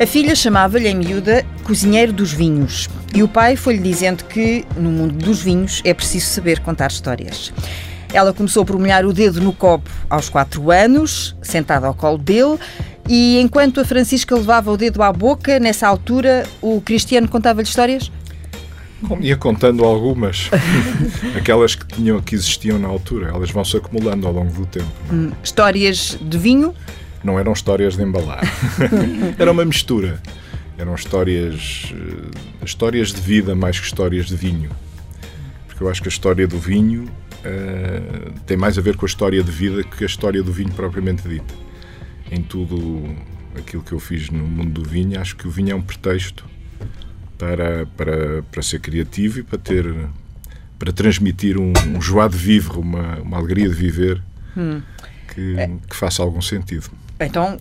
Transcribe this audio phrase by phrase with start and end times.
[0.00, 4.92] A filha chamava-lhe em miúda cozinheiro dos vinhos e o pai foi-lhe dizendo que no
[4.92, 7.52] mundo dos vinhos é preciso saber contar histórias.
[8.12, 12.60] Ela começou por molhar o dedo no copo aos quatro anos, sentada ao colo dele,
[13.08, 18.12] e enquanto a Francisca levava o dedo à boca, nessa altura, o Cristiano contava-lhe histórias?
[19.20, 20.48] Ia contando algumas,
[21.36, 24.86] aquelas que, tinham, que existiam na altura, elas vão se acumulando ao longo do tempo.
[25.12, 26.72] Hum, histórias de vinho?
[27.22, 28.42] Não eram histórias de embalar,
[29.38, 30.20] era uma mistura.
[30.76, 34.70] Eram histórias, eh, histórias de vida mais que histórias de vinho.
[35.66, 39.08] Porque eu acho que a história do vinho uh, tem mais a ver com a
[39.08, 41.52] história de vida que a história do vinho propriamente dita.
[42.30, 43.04] Em tudo
[43.56, 46.44] aquilo que eu fiz no mundo do vinho, acho que o vinho é um pretexto
[47.36, 49.84] para, para, para ser criativo e para ter
[50.78, 54.22] para transmitir um, um joie de vivre, uma, uma alegria de viver
[54.56, 54.80] hum.
[55.34, 55.56] que,
[55.88, 56.88] que faça algum sentido.
[57.20, 57.58] Então,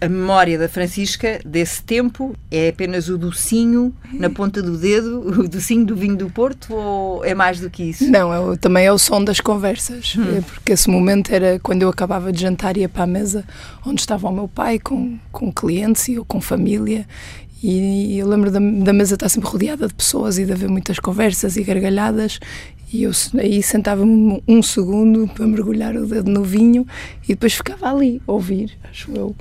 [0.00, 5.48] a memória da Francisca desse tempo é apenas o docinho na ponta do dedo, o
[5.48, 8.08] docinho do vinho do Porto, ou é mais do que isso?
[8.08, 10.36] Não, é, também é o som das conversas, hum.
[10.36, 13.44] é porque esse momento era quando eu acabava de jantar e ia para a mesa
[13.84, 17.06] onde estava o meu pai com, com clientes ou com família
[17.62, 20.98] e eu lembro da, da mesa estar sempre rodeada de pessoas e de haver muitas
[20.98, 22.38] conversas e gargalhadas
[22.92, 26.86] e eu aí sentava-me um segundo para mergulhar o dedo no vinho
[27.24, 29.36] e depois ficava ali a ouvir, acho eu.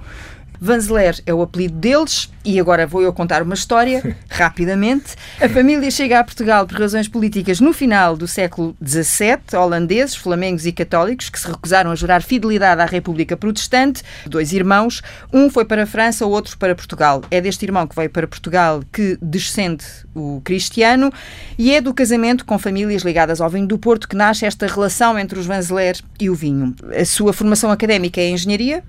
[0.59, 5.15] Vanzeler é o apelido deles e agora vou eu contar uma história rapidamente.
[5.41, 9.57] A família chega a Portugal por razões políticas no final do século XVII.
[9.57, 14.01] Holandeses, flamengos e católicos que se recusaram a jurar fidelidade à República Protestante.
[14.25, 17.21] Dois irmãos, um foi para a França, o outro para Portugal.
[17.29, 21.11] É deste irmão que veio para Portugal que descende o cristiano
[21.57, 25.19] e é do casamento com famílias ligadas ao vinho do Porto que nasce esta relação
[25.19, 26.73] entre os Vanzeler e o vinho.
[26.97, 28.83] A sua formação académica é engenharia?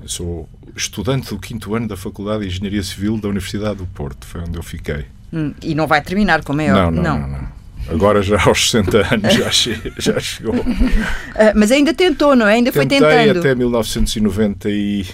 [0.00, 4.26] Eu sou estudante do quinto ano da Faculdade de Engenharia Civil da Universidade do Porto,
[4.26, 5.06] foi onde eu fiquei.
[5.32, 7.58] Hum, e não vai terminar, como é não, não, não, não, não.
[7.88, 10.54] Agora já aos 60 anos já, che já chegou.
[10.54, 12.54] Uh, mas ainda tentou, não é?
[12.54, 13.38] Ainda Tentei foi tentando.
[13.38, 15.06] até 1990 e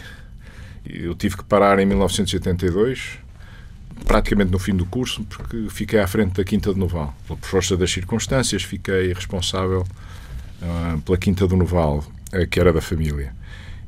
[0.85, 3.19] eu tive que parar em 1982,
[4.05, 7.15] praticamente no fim do curso, porque fiquei à frente da Quinta de Noval.
[7.27, 9.87] Por força das circunstâncias, fiquei responsável
[10.63, 13.33] uh, pela Quinta do Noval, uh, que era da família.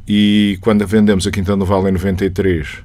[0.08, 2.78] E quando vendemos a Quinta do Vale em 93,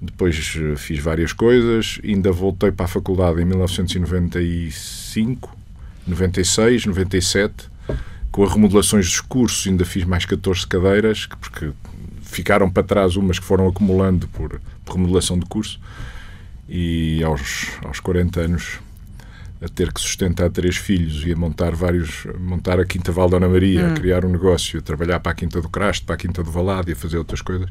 [0.00, 5.56] depois eh, fiz várias coisas, ainda voltei para a faculdade em 1995,
[6.06, 7.68] 96, 97,
[8.30, 11.72] com as remodelações dos cursos, ainda fiz mais 14 cadeiras, porque
[12.22, 15.80] ficaram para trás umas que foram acumulando por, por remodelação de curso,
[16.68, 18.78] e aos, aos 40 anos
[19.60, 23.38] a ter que sustentar três filhos e a montar vários, montar a Quinta Val da
[23.38, 23.92] Ana Maria, hum.
[23.92, 26.50] a criar um negócio, a trabalhar para a Quinta do Crasto, para a Quinta do
[26.50, 27.68] Valado e a fazer outras coisas,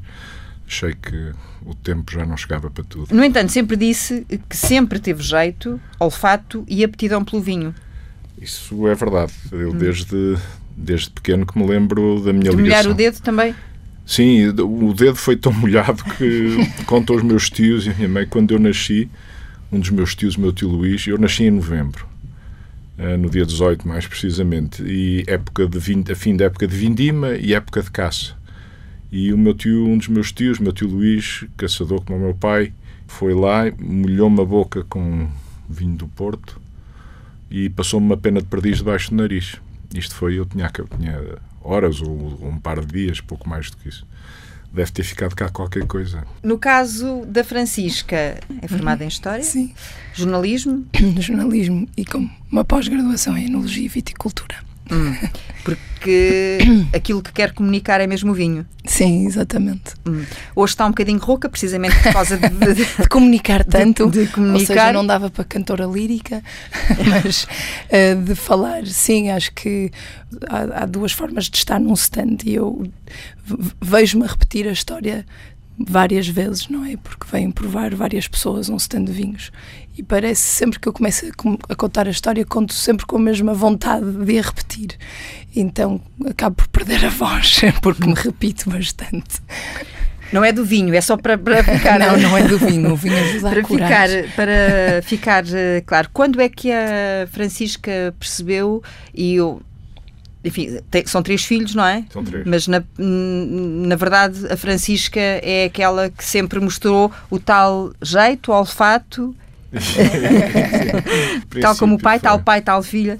[0.68, 1.32] achei que
[1.64, 3.14] o tempo já não chegava para tudo.
[3.14, 7.74] No entanto, sempre disse que sempre teve jeito, olfato e aptidão pelo vinho.
[8.42, 9.32] Isso é verdade.
[9.52, 9.78] Eu hum.
[9.78, 10.38] desde,
[10.76, 12.62] desde pequeno que me lembro da minha De ligação.
[12.62, 13.56] molhar o dedo também?
[14.06, 18.28] Sim, o dedo foi tão molhado que, contam os meus tios e a minha mãe,
[18.28, 19.10] quando eu nasci,
[19.76, 22.08] um dos meus tios, meu tio Luís, eu nasci em novembro,
[22.98, 26.76] uh, no dia 18 mais precisamente, e época de vind, a fim da época de
[26.76, 28.36] vindima e época de caça.
[29.12, 32.34] E o meu tio, um dos meus tios, meu tio Luís, caçador como o meu
[32.34, 32.72] pai,
[33.06, 35.28] foi lá, molhou-me a boca com
[35.70, 36.60] vinho do Porto
[37.52, 39.58] e passou-me uma pena de perdiz debaixo do nariz.
[39.94, 41.22] Isto foi, eu tinha, tinha
[41.62, 44.08] horas ou um par de dias, pouco mais do que isso
[44.76, 46.24] deve ter ficado cá qualquer coisa.
[46.44, 49.44] No caso da Francisca, é formada em História?
[49.44, 49.74] Sim.
[50.14, 50.86] Jornalismo?
[51.20, 54.65] Jornalismo e com uma pós-graduação em Enologia e Viticultura.
[54.92, 55.16] Hum,
[55.64, 56.60] porque
[56.94, 58.66] aquilo que quer comunicar é mesmo o vinho.
[58.86, 59.94] Sim, exatamente.
[60.06, 60.24] Hum.
[60.56, 64.10] Hoje está um bocadinho rouca, precisamente por causa de, de, de comunicar tanto.
[64.10, 64.60] De, de, comunicar.
[64.60, 66.44] Ou seja, não dava para cantora lírica,
[67.10, 69.92] mas uh, de falar, sim, acho que
[70.48, 72.88] há, há, duas formas de estar num stand e eu
[73.82, 75.26] vejo-me a repetir a história
[75.78, 76.98] várias vezes, não é?
[76.98, 79.52] Porque vêm provar várias pessoas um stand de vinhos
[79.98, 83.20] e parece sempre que eu começo a, a, contar a história, conto sempre com a
[83.20, 84.98] mesma vontade de a repetir.
[85.56, 89.42] Então acabo por perder a voz, porque me repito bastante.
[90.34, 92.00] Não é do vinho, é só para, para ficar.
[92.00, 94.10] não, não é do vinho, o vinho ajuda para a curar.
[94.10, 98.84] Ficar, para ficar eh, claro, quando é que a Francisca percebeu
[99.14, 99.62] e eu
[100.46, 102.06] enfim, são três filhos, não é?
[102.12, 102.46] São três.
[102.46, 108.56] Mas na, na verdade a Francisca é aquela que sempre mostrou o tal jeito, o
[108.56, 109.36] olfato,
[111.62, 112.30] tal como o pai, foi.
[112.30, 113.20] tal pai, tal filha.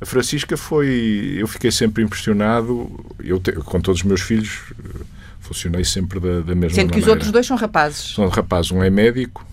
[0.00, 1.36] A Francisca foi.
[1.38, 3.04] Eu fiquei sempre impressionado.
[3.18, 4.60] Eu, te, com todos os meus filhos,
[5.46, 6.90] Funcionei sempre da, da mesma Sendo maneira.
[6.90, 8.14] que os outros dois são rapazes.
[8.14, 8.72] São rapazes.
[8.72, 9.46] Um é médico,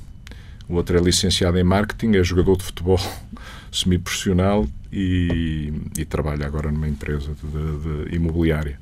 [0.68, 3.00] o outro é licenciado em marketing, é jogador de futebol
[3.72, 8.80] semi-profissional e, e, trabalha agora numa empresa de, de imobiliária.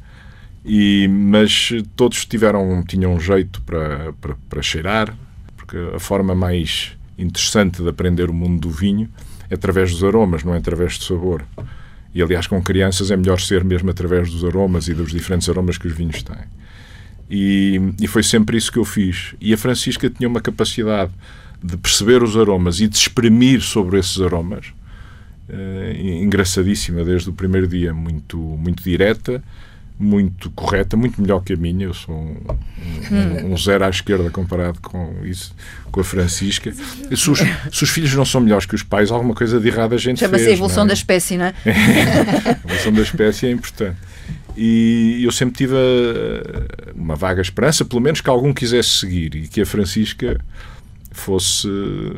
[0.65, 5.15] E, mas todos tiveram, tinham um jeito para, para, para cheirar,
[5.55, 9.09] porque a forma mais interessante de aprender o mundo do vinho
[9.49, 11.45] é através dos aromas, não é através do sabor.
[12.13, 15.77] E aliás, com crianças é melhor ser mesmo através dos aromas e dos diferentes aromas
[15.77, 16.43] que os vinhos têm.
[17.29, 19.33] E, e, foi sempre isso que eu fiz.
[19.39, 21.13] E a Francisca tinha uma capacidade
[21.63, 24.73] de perceber os aromas e de exprimir sobre esses aromas
[26.21, 29.43] engraçadíssima desde o primeiro dia, muito, muito direta,
[30.01, 31.85] muito correta, muito melhor que a minha.
[31.85, 32.37] Eu sou um,
[33.11, 35.55] um, um zero à esquerda comparado com isso,
[35.91, 36.73] com a Francisca.
[36.73, 37.39] Se os,
[37.71, 40.19] se os, filhos não são melhores que os pais, alguma coisa de errado a gente
[40.19, 40.87] Chama-se a evolução é?
[40.87, 41.53] da espécie, não é?
[41.65, 43.97] a evolução da espécie é importante.
[44.57, 49.47] E eu sempre tive a, uma vaga esperança, pelo menos que algum quisesse seguir e
[49.47, 50.39] que a Francisca
[51.21, 51.67] fosse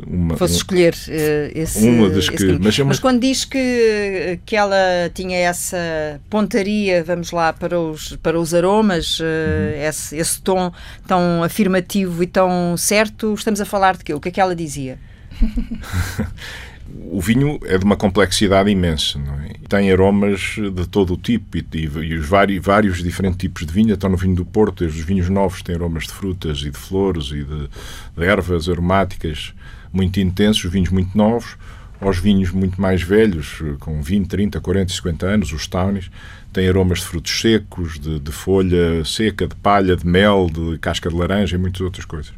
[0.07, 4.75] uma fosse escolher uh, esse uma das que mas, mas, quando diz que que ela
[5.13, 9.87] tinha essa pontaria vamos lá para os para os aromas uh, uhum.
[9.87, 10.71] esse, esse tom
[11.05, 14.13] tão afirmativo e tão certo estamos a falar de quê?
[14.13, 14.97] O que é que ela dizia
[17.11, 19.19] o vinho é de uma complexidade imensa,
[19.49, 19.53] é?
[19.67, 23.73] Tem aromas de todo o tipo e, e, e os vários, vários, diferentes tipos de
[23.73, 23.93] vinho.
[23.93, 27.27] Estão no vinho do Porto, os vinhos novos têm aromas de frutas e de flores
[27.27, 27.69] e de,
[28.15, 29.53] de ervas aromáticas
[29.91, 31.55] muito intensos, os vinhos muito novos,
[32.01, 36.11] aos vinhos muito mais velhos, com 20, 30, 40, 50 anos, os townies,
[36.51, 41.09] têm aromas de frutos secos, de, de folha seca, de palha, de mel, de casca
[41.09, 42.33] de laranja e muitas outras coisas.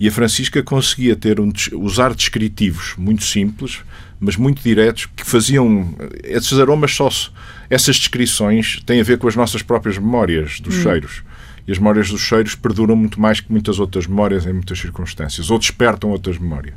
[0.00, 3.80] E a Francisca conseguia ter um, usar descritivos muito simples,
[4.20, 5.94] mas muito diretos, que faziam.
[6.22, 7.08] Esses aromas só.
[7.68, 10.82] Essas descrições têm a ver com as nossas próprias memórias dos hum.
[10.82, 11.22] cheiros.
[11.66, 15.50] E as memórias dos cheiros perduram muito mais que muitas outras memórias em muitas circunstâncias,
[15.50, 16.74] ou despertam outras memórias.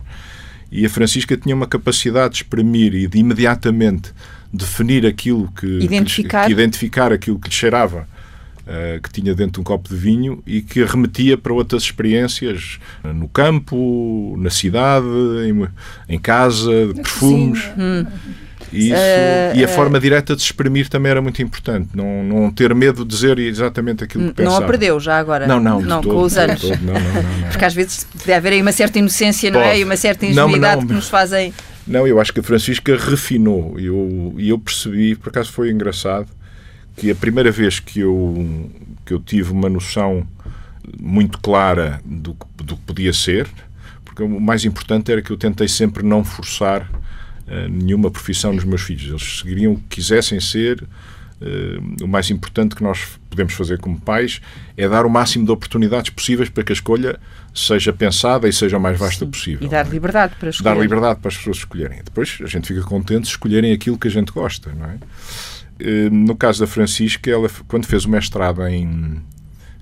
[0.71, 4.12] E a Francisca tinha uma capacidade de exprimir e de imediatamente
[4.51, 5.65] definir aquilo que.
[5.65, 6.41] Identificar.
[6.41, 8.07] Que, que identificar aquilo que lhe cheirava
[8.71, 12.79] Uh, que tinha dentro de um copo de vinho e que remetia para outras experiências
[13.03, 15.06] no campo, na cidade,
[15.45, 15.68] em,
[16.07, 17.69] em casa, de perfumes.
[17.77, 18.06] Hum.
[18.71, 21.89] Isso, uh, e a forma direta de exprimir também era muito importante.
[21.94, 24.59] Não, não ter medo de dizer exatamente aquilo que pensava.
[24.59, 25.45] Não a perdeu já agora?
[25.45, 25.81] Não, não.
[25.81, 26.62] Não, todo, com os anos.
[26.62, 29.63] Todo, não, não, Porque às vezes deve haver aí uma certa inocência, Pode.
[29.63, 29.79] não é?
[29.79, 31.53] E uma certa ingenuidade que nos fazem.
[31.85, 33.77] Não, eu acho que a Francisca refinou.
[33.77, 36.27] E eu, eu percebi, por acaso foi engraçado,
[36.96, 38.70] que a primeira vez que eu,
[39.06, 40.28] que eu tive uma noção
[41.00, 43.48] muito clara do, do que podia ser,
[44.04, 48.64] porque o mais importante era que eu tentei sempre não forçar uh, nenhuma profissão nos
[48.64, 49.10] meus filhos.
[49.10, 50.84] Eles seguiriam o que quisessem ser.
[51.42, 54.42] Uh, o mais importante que nós podemos fazer como pais
[54.78, 57.20] é dar o máximo de oportunidades possíveis para que a escolha
[57.54, 59.68] seja pensada e seja o mais vasta Sim, possível.
[59.68, 60.76] E dar liberdade para escolher.
[60.76, 62.02] Dar liberdade para as pessoas escolherem.
[62.04, 64.98] Depois a gente fica contente se escolherem aquilo que a gente gosta, não é?
[65.81, 69.19] Eh, no caso da Francisca, ela, quando fez o mestrado em,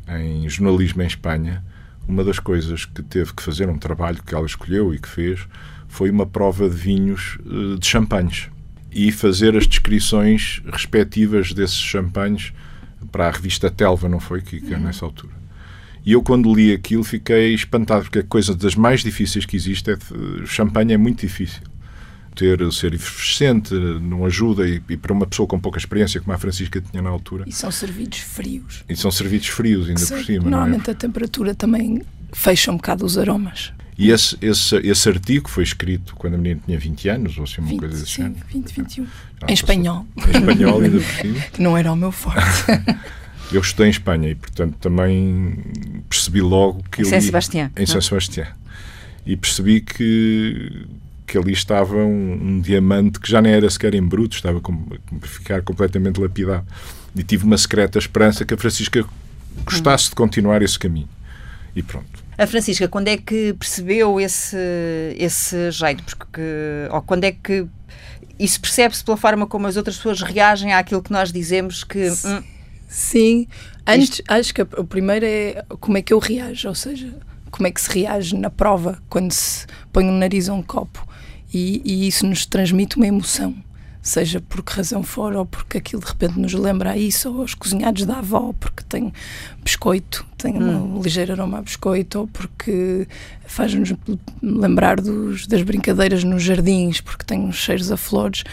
[0.08, 1.62] em jornalismo em Espanha,
[2.08, 5.46] uma das coisas que teve que fazer, um trabalho que ela escolheu e que fez,
[5.90, 8.48] foi uma prova de vinhos eh, de champanhes
[8.92, 12.54] e fazer as descrições respectivas desses champanhes
[13.12, 14.84] para a revista Telva, não foi, Kika, uhum.
[14.84, 15.34] nessa altura.
[16.06, 19.92] E eu, quando li aquilo, fiquei espantado, porque a coisa das mais difíceis que existe
[19.92, 19.96] é.
[19.96, 21.62] De, champanhe é muito difícil
[22.40, 26.38] ter, ser efervescente não ajuda e, e, para uma pessoa com pouca experiência como a
[26.38, 27.44] Francisca tinha na altura.
[27.46, 28.86] E são servidos frios.
[28.88, 30.50] E são servidos frios ainda por cima.
[30.50, 30.94] Normalmente é?
[30.94, 33.74] a temperatura também fecha um bocado os aromas.
[33.98, 37.60] E esse, esse, esse artigo foi escrito quando a menina tinha 20 anos, ou assim,
[37.60, 38.24] uma 20, coisa assim.
[38.24, 39.08] Sim, 20, 21.
[39.42, 40.06] Ah, em espanhol.
[40.16, 41.40] Em espanhol, ainda por cima.
[41.52, 42.40] Que não era o meu forte.
[43.52, 45.58] Eu estudei em Espanha e, portanto, também
[46.08, 47.02] percebi logo que.
[47.02, 47.72] Em São Sebastião.
[47.76, 48.46] Em São Sebastião.
[49.26, 50.86] E percebi que
[51.30, 55.28] que ali estava um, um, diamante que já nem era sequer em bruto, estava a
[55.28, 56.66] ficar completamente lapidado.
[57.16, 59.06] E tive uma secreta esperança que a Francisca
[59.64, 60.10] gostasse hum.
[60.10, 61.10] de continuar esse caminho.
[61.76, 62.24] E pronto.
[62.38, 64.58] A Francisca, quando é que percebeu esse,
[65.18, 66.18] esse jeito?
[66.18, 66.42] Porque,
[66.92, 67.68] ou quando é que
[68.40, 72.10] isso percebe-se pela forma como as outras pessoas reagem àquilo que nós dizemos que.
[72.26, 72.44] Hum,
[72.88, 73.48] Sim,
[73.86, 74.24] antes isto...
[74.28, 77.14] acho que o primeiro é como é que eu reajo, ou seja,
[77.52, 80.64] como é que se reage na prova quando se põe o um nariz a um
[80.64, 81.08] copo
[81.54, 83.56] e, e, isso nos transmite uma emoção,
[84.02, 87.42] seja por que razão for, ou porque aquilo de repente nos lembra a isso, ou
[87.42, 89.12] aos cozinhados da avó, porque tem
[89.64, 90.98] biscoito, tem hum.
[90.98, 93.08] um ligeiro aroma a biscoito, ou porque
[93.46, 93.94] faz-nos
[94.42, 98.44] lembrar dos, das brincadeiras nos jardins, porque tem uns cheiros a flores,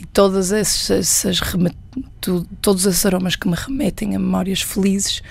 [0.00, 1.40] e todas essas, essas
[2.60, 5.22] todos esses aromas que me remetem a memórias felizes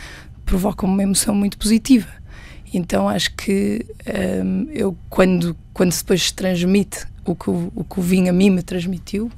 [0.46, 2.08] provocam uma emoção muito positiva.
[2.74, 3.86] Então acho que
[4.44, 8.34] um, eu, quando, quando depois se transmite o que o, o que o vinho a
[8.34, 9.32] mim me transmitiu,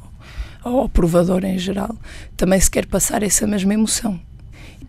[0.64, 1.96] ou ao provador em geral,
[2.36, 4.20] também se quer passar essa mesma emoção.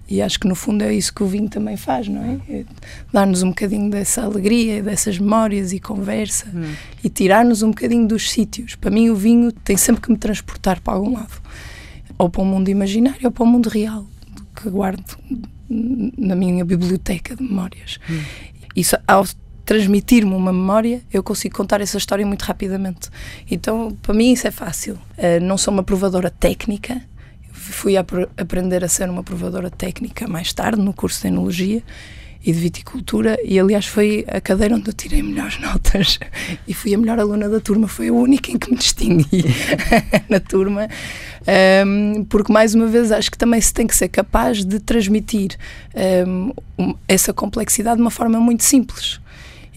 [0.09, 2.39] E acho que no fundo é isso que o vinho também faz, não é?
[2.49, 2.65] é
[3.13, 6.73] Dar-nos um bocadinho dessa alegria, dessas memórias e conversa hum.
[7.03, 8.77] e tirar-nos um bocadinho dos sítios.
[8.77, 11.43] Para mim, o vinho tem sempre que me transportar para algum lado,
[12.17, 14.07] ou para o mundo imaginário ou para o mundo real,
[14.55, 15.19] que guardo
[15.69, 17.99] na minha biblioteca de memórias.
[18.09, 18.21] Hum.
[18.77, 19.25] Isso, ao
[19.67, 23.11] transmitir-me uma memória, eu consigo contar essa história muito rapidamente.
[23.51, 24.95] Então, para mim, isso é fácil.
[25.19, 27.03] Uh, não sou uma provadora técnica
[27.73, 28.05] fui a
[28.37, 31.83] aprender a ser uma provadora técnica mais tarde, no curso de Enologia
[32.45, 36.19] e de Viticultura, e aliás foi a cadeira onde eu tirei melhores notas
[36.69, 39.45] e fui a melhor aluna da turma, foi a única em que me distingui
[40.29, 40.89] na turma,
[41.85, 45.57] um, porque mais uma vez acho que também se tem que ser capaz de transmitir
[46.79, 49.21] um, essa complexidade de uma forma muito simples.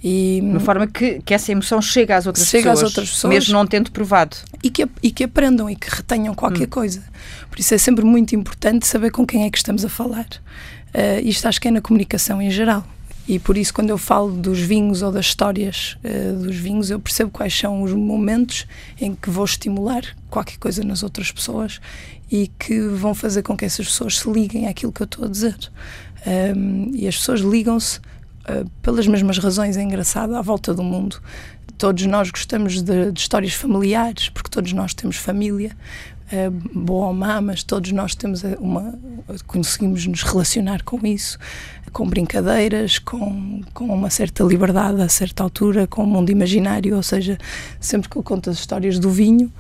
[0.03, 3.33] E, de forma que, que essa emoção chega às outras chega pessoas, às outras pessoas,
[3.33, 4.37] mesmo não tendo provado.
[4.63, 6.71] E que, e que aprendam e que retenham qualquer hum.
[6.71, 7.03] coisa.
[7.49, 10.27] Por isso é sempre muito importante saber com quem é que estamos a falar.
[10.93, 12.85] Uh, isto acho que é na comunicação em geral.
[13.27, 16.99] E por isso, quando eu falo dos vinhos ou das histórias uh, dos vinhos, eu
[16.99, 18.65] percebo quais são os momentos
[18.99, 21.79] em que vou estimular qualquer coisa nas outras pessoas
[22.31, 25.27] e que vão fazer com que essas pessoas se liguem àquilo que eu estou a
[25.27, 25.57] dizer.
[26.25, 27.99] Um, e as pessoas ligam-se
[28.81, 31.21] pelas mesmas razões, é engraçado, à volta do mundo.
[31.77, 35.71] Todos nós gostamos de, de histórias familiares, porque todos nós temos família,
[36.31, 38.93] uh, boa ou má, mas todos nós temos uma.
[39.47, 41.37] conseguimos nos relacionar com isso,
[41.91, 46.95] com brincadeiras, com, com uma certa liberdade a certa altura, com o um mundo imaginário,
[46.95, 47.37] ou seja,
[47.79, 49.51] sempre que eu conto as histórias do vinho,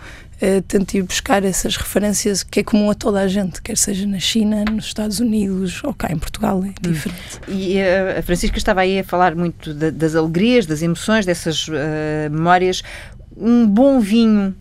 [0.41, 4.05] uh, tento ir buscar essas referências que é comum a toda a gente, quer seja
[4.07, 6.91] na China, nos Estados Unidos ou cá em Portugal, é hum.
[6.91, 7.39] diferente.
[7.47, 11.67] E uh, a Francisca estava aí a falar muito de, das alegrias, das emoções, dessas
[11.67, 11.73] uh,
[12.31, 12.81] memórias.
[13.37, 14.55] Um bom vinho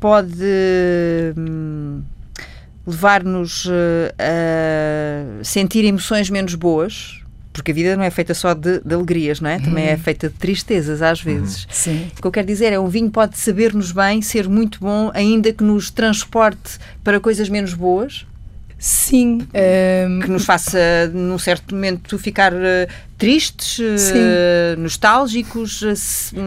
[0.00, 0.32] pode
[1.36, 2.02] hum,
[2.86, 3.68] levar-nos
[4.16, 7.20] a sentir emoções menos boas,
[7.58, 9.58] porque a vida não é feita só de, de alegrias, não é?
[9.58, 9.98] Também é uhum.
[9.98, 11.40] feita de tristezas às uhum.
[11.40, 11.66] vezes.
[11.70, 12.10] Sim.
[12.16, 15.52] O que eu quero dizer é um vinho pode saber-nos bem, ser muito bom, ainda
[15.52, 18.26] que nos transporte para coisas menos boas.
[18.78, 19.40] Sim.
[19.42, 19.46] Um...
[19.52, 20.78] Ehm, que nos faça,
[21.12, 22.58] num certo momento, ficar uh,
[23.16, 26.40] tristes, uh, nostálgicos, uh,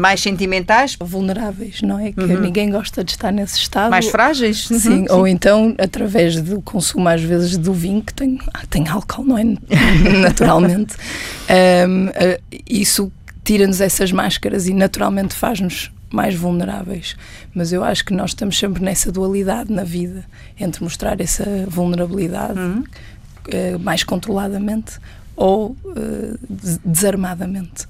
[0.00, 0.96] mais sentimentais.
[0.98, 2.12] Vulneráveis, não é?
[2.12, 2.40] Que uhum.
[2.40, 3.90] ninguém gosta de estar nesse estado.
[3.90, 4.66] Mais frágeis.
[4.66, 5.00] Sim.
[5.00, 5.18] Uhum.
[5.18, 9.36] Ou então, através do consumo, às vezes, do vinho, que tem, ah, tem álcool, não
[9.36, 9.44] é?
[10.22, 10.96] Naturalmente.
[11.50, 13.12] Um, ehm, isso
[13.44, 17.16] tira-nos essas máscaras e naturalmente faz-nos mais vulneráveis.
[17.54, 20.24] Mas eu acho que nós estamos sempre nessa dualidade na vida
[20.58, 22.80] entre mostrar essa vulnerabilidade uhum.
[22.82, 24.98] uh, mais controladamente
[25.36, 27.86] ou uh, desarmadamente.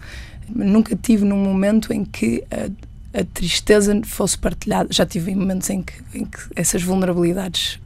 [0.48, 4.88] Nunca tive num momento em que a, a, tristeza fosse partilhada.
[4.90, 7.78] Já tive momentos em que, em que essas vulnerabilidades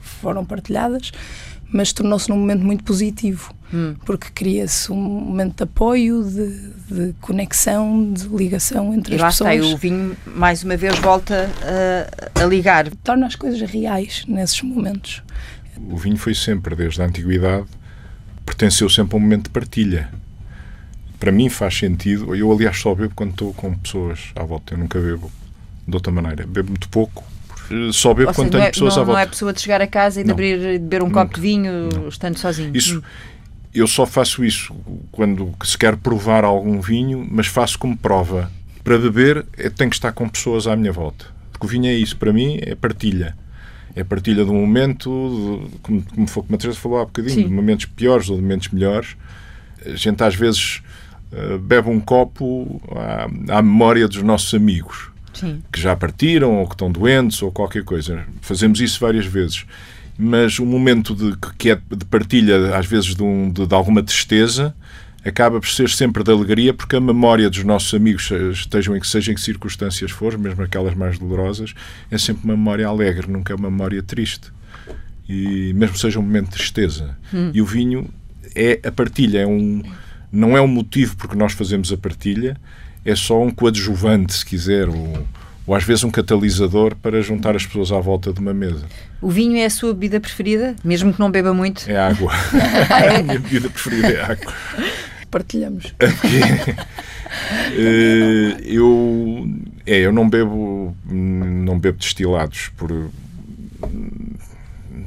[0.00, 1.12] foram partilhadas,
[1.72, 3.94] mas tornou-se num momento muito positivo, hum.
[4.04, 9.54] porque cria-se um momento de apoio, de, de, conexão, de ligação entre e as pessoas.
[9.54, 11.50] E lá está, o vinho mais uma vez volta
[12.36, 12.88] a, a ligar.
[13.02, 15.22] Torna as coisas reais nesses momentos.
[15.90, 17.66] O vinho foi sempre, desde a antiguidade,
[18.44, 20.10] pertenceu sempre a um momento de partilha.
[21.18, 24.78] Para mim faz sentido, eu aliás só bebo quando estou com pessoas à volta, eu
[24.78, 25.30] nunca bebo
[25.86, 26.46] de outra maneira.
[26.46, 27.24] Bebo muito pouco,
[27.92, 29.20] só bebo quando tenho é, pessoas não, à volta.
[29.20, 31.22] Não é pessoa de chegar a casa e de, abrir, de beber um Nunca.
[31.22, 32.08] copo de vinho não.
[32.08, 32.70] estando sozinho.
[32.74, 33.02] Isso, hum.
[33.78, 34.74] Eu só faço isso
[35.12, 38.50] quando se quer provar algum vinho, mas faço como prova.
[38.82, 41.26] Para beber, eu tenho que estar com pessoas à minha volta.
[41.52, 43.36] Porque o vinho é isso, para mim, é partilha.
[43.94, 47.34] É partilha de um momento, de, como, como, foi, como a Teresa falou há bocadinho,
[47.34, 47.44] Sim.
[47.44, 49.16] de momentos piores ou de momentos melhores.
[49.84, 50.82] A gente às vezes
[51.32, 55.62] uh, bebe um copo à, à memória dos nossos amigos Sim.
[55.72, 58.24] que já partiram ou que estão doentes ou qualquer coisa.
[58.40, 59.64] Fazemos isso várias vezes.
[60.18, 64.02] Mas o momento de, que é de partilha, às vezes, de, um, de, de alguma
[64.02, 64.74] tristeza,
[65.24, 69.06] acaba por ser sempre de alegria, porque a memória dos nossos amigos, estejam em que
[69.06, 71.72] seja em que circunstâncias for, mesmo aquelas mais dolorosas,
[72.10, 74.50] é sempre uma memória alegre, nunca é uma memória triste.
[75.28, 77.16] E mesmo seja um momento de tristeza.
[77.32, 77.50] Hum.
[77.54, 78.08] E o vinho
[78.54, 79.82] é a partilha, é um,
[80.32, 82.56] não é um motivo porque nós fazemos a partilha,
[83.04, 85.26] é só um coadjuvante, se quiser, ou,
[85.68, 88.86] ou às vezes um catalisador para juntar as pessoas à volta de uma mesa.
[89.20, 91.88] O vinho é a sua bebida preferida, mesmo que não beba muito?
[91.90, 92.32] É água.
[92.88, 94.50] a minha bebida preferida é água.
[95.30, 95.92] Partilhamos.
[96.00, 96.08] uh,
[98.64, 99.46] eu,
[99.84, 102.90] é, eu não bebo, não bebo destilados por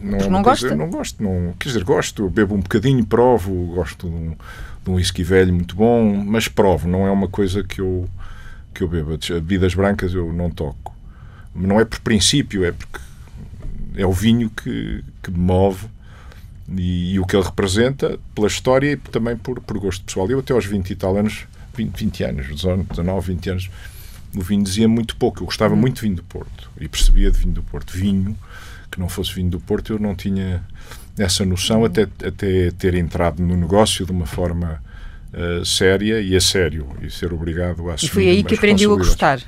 [0.04, 0.76] Não, é não gosta?
[0.76, 4.36] Não gosto, não, quer dizer, gosto, bebo um bocadinho, provo, gosto de um,
[4.84, 8.08] de um whisky velho muito bom, mas provo, não é uma coisa que eu,
[8.74, 9.18] que eu bebo.
[9.18, 10.96] Bebidas brancas eu não toco.
[11.54, 13.00] Não é por princípio, é porque
[13.96, 15.88] é o vinho que, que me move
[16.70, 20.30] e, e, o que ele representa pela história e também por, por gosto pessoal.
[20.30, 23.70] Eu até aos 20 e tal anos, 20, 20 anos, 19, 20 anos,
[24.36, 25.42] o vinho dizia muito pouco.
[25.42, 27.92] Eu gostava muito de vinho do Porto e percebia de vinho do Porto.
[27.92, 28.38] Vinho,
[28.90, 30.64] que não fosse vinho do Porto, eu não tinha
[31.18, 34.82] essa noção até, até ter entrado no negócio de uma forma
[35.34, 38.94] uh, séria e a sério e ser obrigado a assumir E foi aí que aprendeu
[38.94, 39.40] a gostar.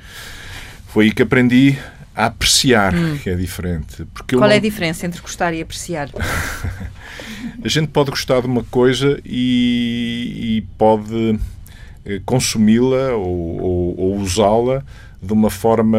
[0.88, 1.78] Foi aí que aprendi
[2.14, 3.18] a apreciar, hum.
[3.18, 4.04] que é diferente.
[4.14, 4.54] Porque Qual não...
[4.54, 6.08] é a diferença entre gostar e apreciar?
[7.62, 11.38] a gente pode gostar de uma coisa e, e pode
[12.04, 14.84] eh, consumi-la ou, ou, ou usá-la
[15.20, 15.98] de uma forma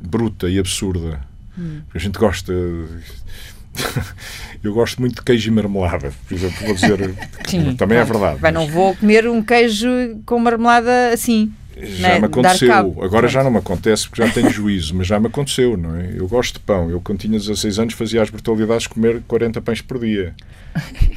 [0.00, 1.20] bruta e absurda.
[1.58, 1.82] Hum.
[1.94, 2.52] A gente gosta.
[4.62, 7.14] Eu gosto muito de queijo e marmelada, por exemplo, vou dizer.
[7.46, 8.38] Sim, também é verdade.
[8.40, 8.54] Mas...
[8.54, 9.88] Não vou comer um queijo
[10.24, 11.52] com marmelada assim.
[11.76, 12.18] Já né?
[12.20, 12.96] me aconteceu.
[13.02, 16.12] Agora já não me acontece porque já tenho juízo, mas já me aconteceu, não é?
[16.14, 16.90] Eu gosto de pão.
[16.90, 20.34] Eu, quando tinha 16 anos, fazia as brutalidades de comer 40 pães por dia.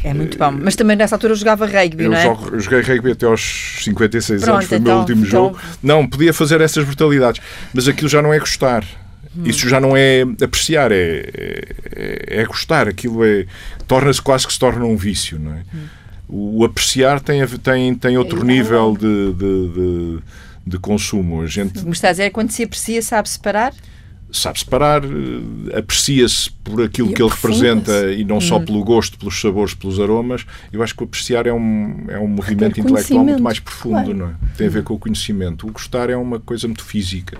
[0.03, 0.51] É muito bom.
[0.51, 2.27] Mas também nessa altura eu jogava rugby, eu não é?
[2.27, 5.53] Eu joguei rugby até aos 56 Pronto, anos, foi então, o meu então, último então...
[5.53, 5.59] jogo.
[5.83, 7.41] Não, podia fazer essas brutalidades,
[7.73, 8.83] mas aquilo já não é gostar.
[9.37, 9.43] Hum.
[9.45, 11.29] Isso já não é apreciar, é,
[11.95, 12.87] é, é gostar.
[12.87, 13.45] Aquilo é
[13.87, 15.63] torna-se quase que se torna um vício, não é?
[15.73, 15.85] Hum.
[16.27, 20.19] O, apreciar tem, tem, tem outro é nível de, de, de
[20.65, 21.41] de consumo.
[21.41, 21.85] A gente...
[21.85, 23.73] Me está a dizer, quando se aprecia, sabe separar?
[24.31, 29.17] Sabe separar, eh, aprecia-se por aquilo e que ele representa e não só pelo gosto,
[29.17, 30.45] pelos sabores, pelos aromas.
[30.73, 34.13] Eu acho que o apreciar é um, é um movimento intelectual muito mais profundo, claro.
[34.13, 34.33] não é?
[34.57, 35.67] Tem a ver com o conhecimento.
[35.67, 37.37] O gostar é uma coisa muito física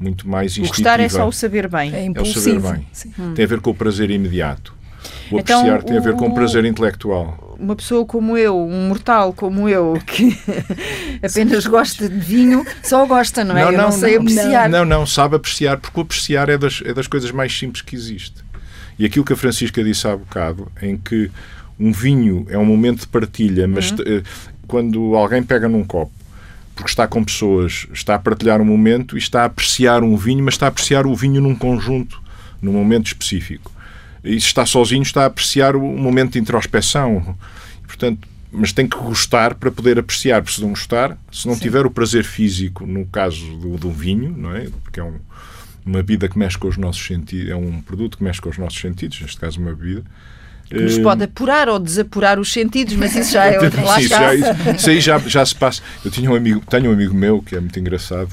[0.00, 0.72] muito mais instintiva.
[0.72, 1.94] O gostar é só o saber bem.
[1.94, 2.86] É, é o saber bem.
[3.18, 3.34] Hum.
[3.34, 4.74] Tem a ver com o prazer imediato.
[5.30, 7.56] O então, apreciar então, tem a ver com o prazer intelectual.
[7.58, 10.36] Uma pessoa como eu, um mortal como eu, que
[11.22, 13.62] apenas gosta de vinho, só gosta, não é?
[13.62, 14.68] Não, eu não, não sei apreciar.
[14.68, 17.94] Não, não, sabe apreciar, porque o apreciar é das, é das coisas mais simples que
[17.94, 18.42] existe.
[18.98, 21.30] E aquilo que a Francisca disse há bocado, em que
[21.78, 23.98] um vinho é um momento de partilha, mas uhum.
[24.06, 24.22] Eh,
[24.66, 26.12] quando alguém pega num copo
[26.80, 30.44] porque está com pessoas, está a partilhar um momento e está a apreciar um vinho,
[30.44, 32.20] mas está a apreciar o vinho num conjunto,
[32.60, 33.72] num momento específico
[34.22, 37.36] e se está sozinho está a apreciar o momento de introspeção.
[37.86, 41.60] Portanto, mas tem que gostar para poder apreciar, porque se não gostar, se não Sim.
[41.60, 44.68] tiver o prazer físico, no caso do, do vinho, não é?
[44.82, 45.18] Porque é um,
[45.86, 48.58] uma bebida que mexe com os nossos sentidos, é um produto que mexe com os
[48.58, 50.04] nossos sentidos, neste caso uma bebida.
[50.70, 54.00] Que nos uh, pode apurar ou desapurar os sentidos, mas isso já é outra Sim,
[54.00, 55.82] isso, já, isso aí já, já se passa.
[56.04, 58.30] Eu tinha um amigo, tenho um amigo meu que é muito engraçado,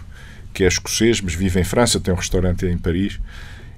[0.53, 3.19] que é escocês, mas vive em França, tem um restaurante em Paris,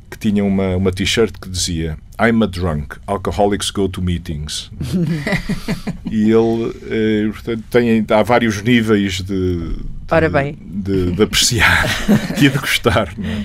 [0.10, 4.70] que tinha uma, uma t-shirt que dizia I'm a drunk, alcoholics go to meetings.
[6.12, 11.86] e ele eh, portanto, tem, há vários níveis de, de, de, de apreciar
[12.38, 13.14] e de gostar.
[13.18, 13.44] Não é?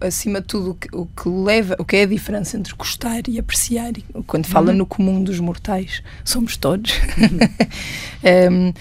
[0.00, 3.22] Acima de tudo, o que, o que, leva, o que é a diferença entre gostar
[3.28, 3.92] e apreciar,
[4.26, 4.78] quando fala uhum.
[4.78, 6.92] no comum dos mortais, somos todos,
[8.50, 8.72] um,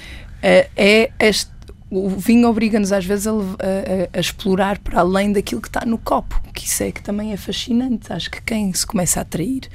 [0.41, 1.58] é, é este
[1.89, 5.97] o vinho obriga-nos às vezes a, a, a, explorar para além daquilo que está no
[5.97, 8.12] copo, que isso é que também é fascinante.
[8.12, 9.69] Acho que quem se começa a atrair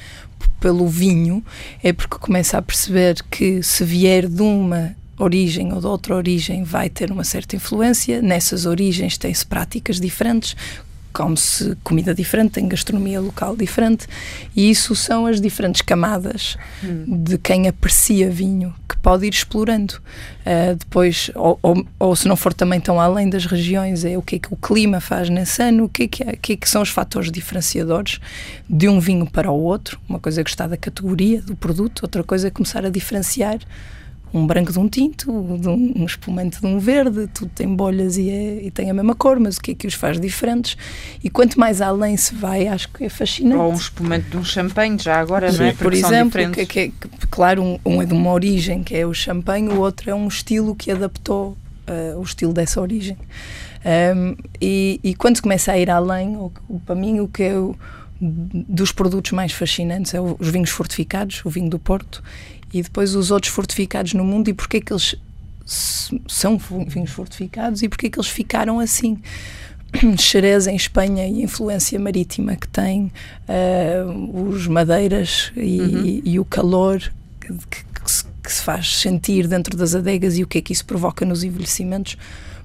[0.60, 1.42] pelo vinho
[1.82, 6.64] é porque começa a perceber que se vier de uma origem ou de outra origem
[6.64, 8.20] vai ter uma certa influência.
[8.20, 10.54] Nessas origens tem-se práticas diferentes,
[11.12, 14.06] come-se comida diferente, tem gastronomia local diferente,
[14.56, 17.04] e isso são as diferentes camadas hum.
[17.24, 19.94] de quem aprecia vinho, que pode ir explorando.
[20.40, 24.22] Uh, depois, ou, ou, ou, se não for também tão além das regiões, é o
[24.22, 26.56] que é que o clima faz nesse ano, o que é que, é, que, é
[26.56, 28.18] que são os fatores diferenciadores
[28.68, 30.00] de um vinho para o outro.
[30.08, 33.58] Uma coisa é gostar da categoria, do produto, outra coisa é começar a diferenciar
[34.32, 35.26] um branco de um tinto,
[35.58, 38.94] de um, um espumante de um verde, tudo tem bolhas e, é, e, tem a
[38.94, 40.76] mesma cor, mas o que é que os faz diferentes?
[41.22, 43.56] E quanto mais além se vai, acho que é fascinante.
[43.56, 45.72] Ou um espumante de um champanhe, já agora, Sim, não é?
[45.72, 49.12] Por exemplo, que, que, que, claro, um, um, é de uma origem, que é o
[49.12, 51.56] champanhe, o outro é um estilo que adaptou
[51.88, 53.18] uh, o estilo dessa origem.
[53.84, 57.42] Um, e, e, quando se começa a ir além, o, o, para mim, o que
[57.42, 57.76] é o,
[58.20, 62.22] dos produtos mais fascinantes é os vinhos fortificados, o vinho do Porto
[62.72, 65.14] e depois os outros fortificados no mundo e porque é que eles
[66.28, 69.18] são vinhos fortificados e porque é que eles ficaram assim.
[70.18, 73.12] Xerez em Espanha e a influência marítima que tem,
[73.46, 76.06] uh, os madeiras e, uhum.
[76.06, 76.98] e, e o calor
[77.38, 80.62] que, que, que, se, que, se, faz sentir dentro das adegas e o que é
[80.62, 82.16] que isso provoca nos envelhecimentos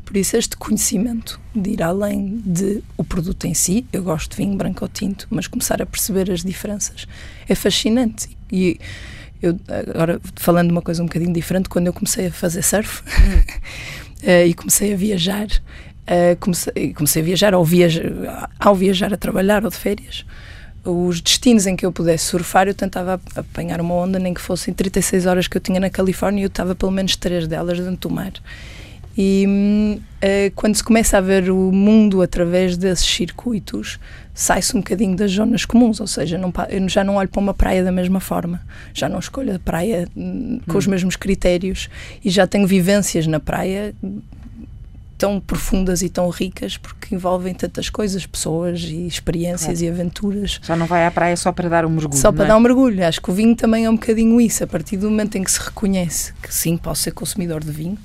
[0.06, 4.38] Por isso, este conhecimento de ir além de o produto em si, eu gosto de
[4.38, 7.06] vinho branco ou tinto, mas começar a perceber as diferenças
[7.46, 8.30] é fascinante.
[8.50, 8.80] E
[9.42, 13.02] eu, agora, falando de uma coisa um bocadinho diferente, quando eu comecei a fazer surf
[13.02, 19.18] uh, e comecei a viajar, uh, comecei, comecei a viajar ao, viajar ao viajar a
[19.18, 20.26] trabalhar ou de férias,
[20.84, 24.74] os destinos em que eu pudesse surfar, eu tentava apanhar uma onda, nem que fossem
[24.74, 28.16] 36 horas que eu tinha na Califórnia, eu estava pelo menos três delas dentro do
[28.16, 28.32] mar.
[29.18, 34.00] E uh, quando se começa a ver o mundo através desses circuitos,
[34.38, 37.56] sai-se um bocadinho das zonas comuns, ou seja, não, eu já não olho para uma
[37.56, 38.62] praia da mesma forma,
[38.94, 40.78] já não escolho a praia hum, com hum.
[40.78, 41.90] os mesmos critérios
[42.24, 43.96] e já tenho vivências na praia
[45.18, 49.86] tão profundas e tão ricas porque envolvem tantas coisas, pessoas e experiências é.
[49.86, 50.60] e aventuras.
[50.62, 52.22] Já não vai à praia só para dar um mergulho.
[52.22, 52.48] Só para é?
[52.50, 53.04] dar um mergulho.
[53.04, 54.64] Acho que o vinho também é um bocadinho isso.
[54.64, 57.98] A partir do momento em que se reconhece que sim, posso ser consumidor de vinho,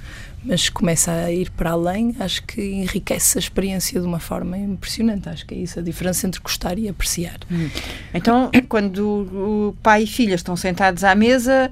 [0.45, 5.29] mas começa a ir para além, acho que enriquece a experiência de uma forma impressionante.
[5.29, 7.39] Acho que é isso a diferença entre gostar e apreciar.
[7.51, 7.71] Hum.
[8.13, 11.71] Então, quando o pai e filha estão sentados à mesa,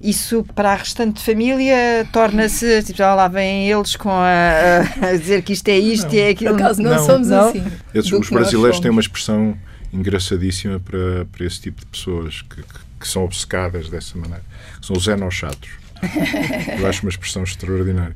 [0.00, 5.52] isso para a restante família torna-se, tipo, lá vêm eles com a, a, dizer que
[5.52, 6.14] isto é isto não.
[6.14, 6.54] e é aquilo.
[6.54, 7.48] Por acaso não, não somos não.
[7.48, 7.64] assim.
[7.92, 9.56] Esses, os brasileiros têm uma expressão
[9.92, 14.44] engraçadíssima para, para esse tipo de pessoas que, que, que são obcecadas dessa maneira.
[14.80, 15.81] São os enochatos
[16.78, 18.14] eu acho uma expressão extraordinária.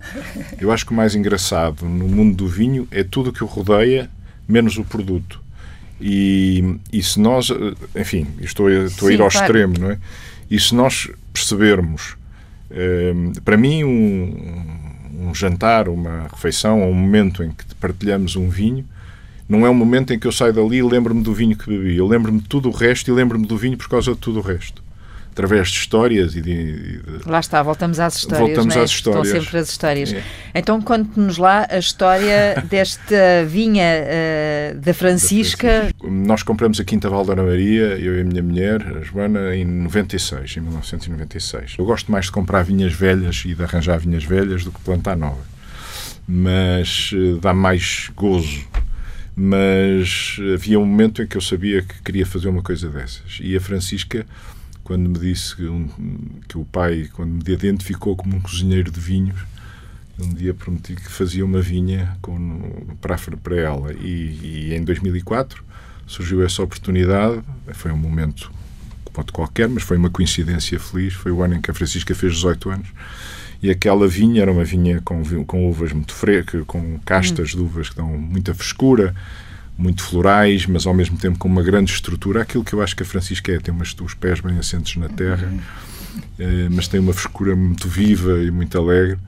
[0.61, 3.46] Eu acho que o mais engraçado no mundo do vinho é tudo o que o
[3.46, 4.11] rodeia,
[4.49, 5.40] menos o produto.
[6.01, 7.51] E, e se nós,
[7.94, 9.46] enfim, estou, a, estou Sim, a ir ao claro.
[9.46, 9.99] extremo, não é?
[10.51, 12.16] E se nós percebermos,
[12.70, 18.37] um, eh, para mim, um, um jantar, uma refeição, ou um momento em que partilhamos
[18.37, 18.85] um vinho,
[19.49, 21.96] não é um momento em que eu saio dali e lembro-me do vinho que bebi.
[21.96, 24.42] Eu lembro-me de tudo o resto e lembro-me do vinho por causa de tudo o
[24.42, 24.86] resto
[25.37, 27.29] através de histórias e de, de...
[27.29, 28.49] Lá está, voltamos às histórias.
[28.49, 28.81] Voltamos é?
[28.81, 29.27] às histórias.
[29.27, 30.12] Estão sempre as histórias.
[30.14, 30.22] É.
[30.55, 35.90] Então conte-nos lá a história desta vinha uh, da Francisca.
[36.03, 39.66] Nós compramos a Quinta Val da Maria, eu e a minha mulher, a Joana, em
[39.66, 41.75] 96, em 1996.
[41.79, 45.16] Eu gosto mais de comprar vinhas velhas e de arranjar vinhas velhas do que plantar
[45.18, 45.44] novas.
[46.27, 48.64] Mas uh, dá mais gozo
[49.38, 53.38] mas havia um momento em que eu sabia que queria fazer uma coisa dessas.
[53.42, 54.25] E a Francisca
[54.87, 55.88] quando me disse que, um,
[56.46, 59.37] que o pai, quando me identificou como um cozinheiro de vinhos,
[60.16, 63.92] um dia prometi que fazia uma vinha com, para, para ela.
[63.94, 65.64] E, e, em 2004
[66.07, 67.42] surgiu essa oportunidade.
[67.72, 68.49] Foi um momento,
[69.12, 71.14] pode qualquer, mas foi uma coincidência feliz.
[71.14, 72.88] Foi o ano em que a Francisca fez 18 anos.
[73.61, 77.57] E aquela vinha era uma vinha com, com uvas muito frescas, com castas hum.
[77.57, 79.12] de uvas que dão muita frescura,
[79.79, 82.43] muito florais, mas ao mesmo tempo com uma grande estrutura.
[82.43, 85.09] Aquilo que eu acho que a Francisca é, tem umas, os pés bem assentes na
[85.09, 85.53] terra,
[86.39, 89.19] eh, mas tem uma frescura muito viva e muito alegre.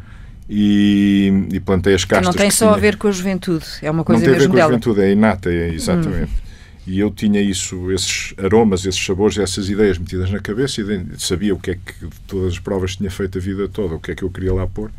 [0.51, 2.29] E, e plantei as castas.
[2.29, 2.77] Que não tem que só tinha.
[2.77, 4.67] a ver com a juventude, é uma coisa mesmo Não tem a ver com dela.
[4.67, 6.33] a juventude, é inata, é, exatamente.
[6.33, 6.49] Hum.
[6.87, 11.55] E eu tinha isso, esses aromas, esses sabores, essas ideias metidas na cabeça e sabia
[11.55, 14.15] o que é que todas as provas tinha feito a vida toda, o que é
[14.15, 14.91] que eu queria lá pôr.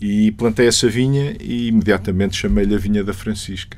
[0.00, 3.76] E plantei essa vinha e imediatamente chamei-lhe a vinha da Francisca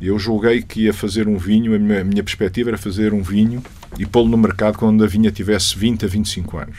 [0.00, 3.22] eu julguei que ia fazer um vinho, a minha, a minha perspectiva era fazer um
[3.22, 3.62] vinho
[3.98, 6.78] e pô-lo no mercado quando a vinha tivesse 20 a 25 anos.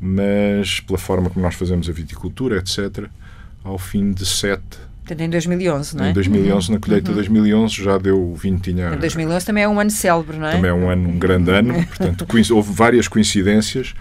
[0.00, 3.06] Mas, pela forma como nós fazemos a viticultura, etc.,
[3.64, 4.78] ao fim de sete
[5.18, 6.10] em 2011, não é?
[6.10, 6.74] Em 2011, uhum.
[6.74, 8.94] na colheita de 2011, já deu o vinho tinha...
[8.94, 10.52] Em 2011 também é um ano célebre, não é?
[10.52, 13.94] Também é um ano, um grande ano, portanto, houve várias coincidências.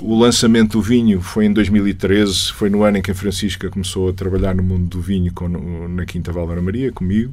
[0.00, 4.08] O lançamento do vinho foi em 2013, foi no ano em que a Francisca começou
[4.10, 5.48] a trabalhar no mundo do vinho com,
[5.88, 7.32] na Quinta Valdeira Maria, comigo.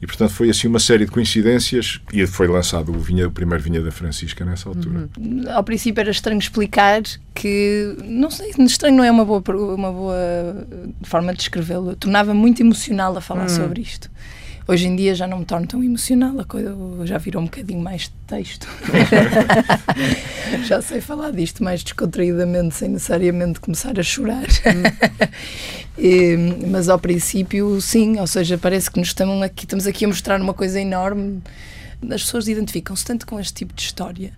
[0.00, 3.62] E, portanto, foi assim uma série de coincidências e foi lançado o, vinha, o primeiro
[3.62, 5.08] vinha da Francisca nessa altura.
[5.18, 5.44] Uhum.
[5.50, 7.02] Ao princípio era estranho explicar
[7.34, 9.42] que, não sei, estranho não é uma boa,
[9.74, 10.66] uma boa
[11.02, 11.96] forma de descrevê-lo.
[11.96, 13.48] Tornava muito emocional a falar uhum.
[13.48, 14.08] sobre isto.
[14.70, 17.80] Hoje em dia já não me torno tão emocional, a coisa já virou um bocadinho
[17.80, 18.68] mais de texto.
[20.68, 24.44] já sei falar disto mais descontraídamente, sem necessariamente começar a chorar.
[25.96, 26.36] e,
[26.70, 30.38] mas ao princípio, sim, ou seja, parece que nos estamos aqui, estamos aqui a mostrar
[30.38, 31.40] uma coisa enorme.
[32.02, 34.34] As pessoas identificam-se tanto com este tipo de história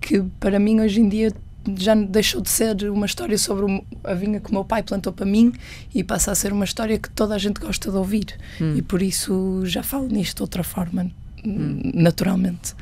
[0.00, 1.32] que para mim hoje em dia
[1.78, 5.26] já deixou de ser uma história sobre a vinha que o meu pai plantou para
[5.26, 5.52] mim
[5.94, 8.26] e passa a ser uma história que toda a gente gosta de ouvir.
[8.60, 8.74] Hum.
[8.76, 11.10] E por isso já falo nisto de outra forma,
[11.44, 11.92] hum.
[11.94, 12.74] naturalmente.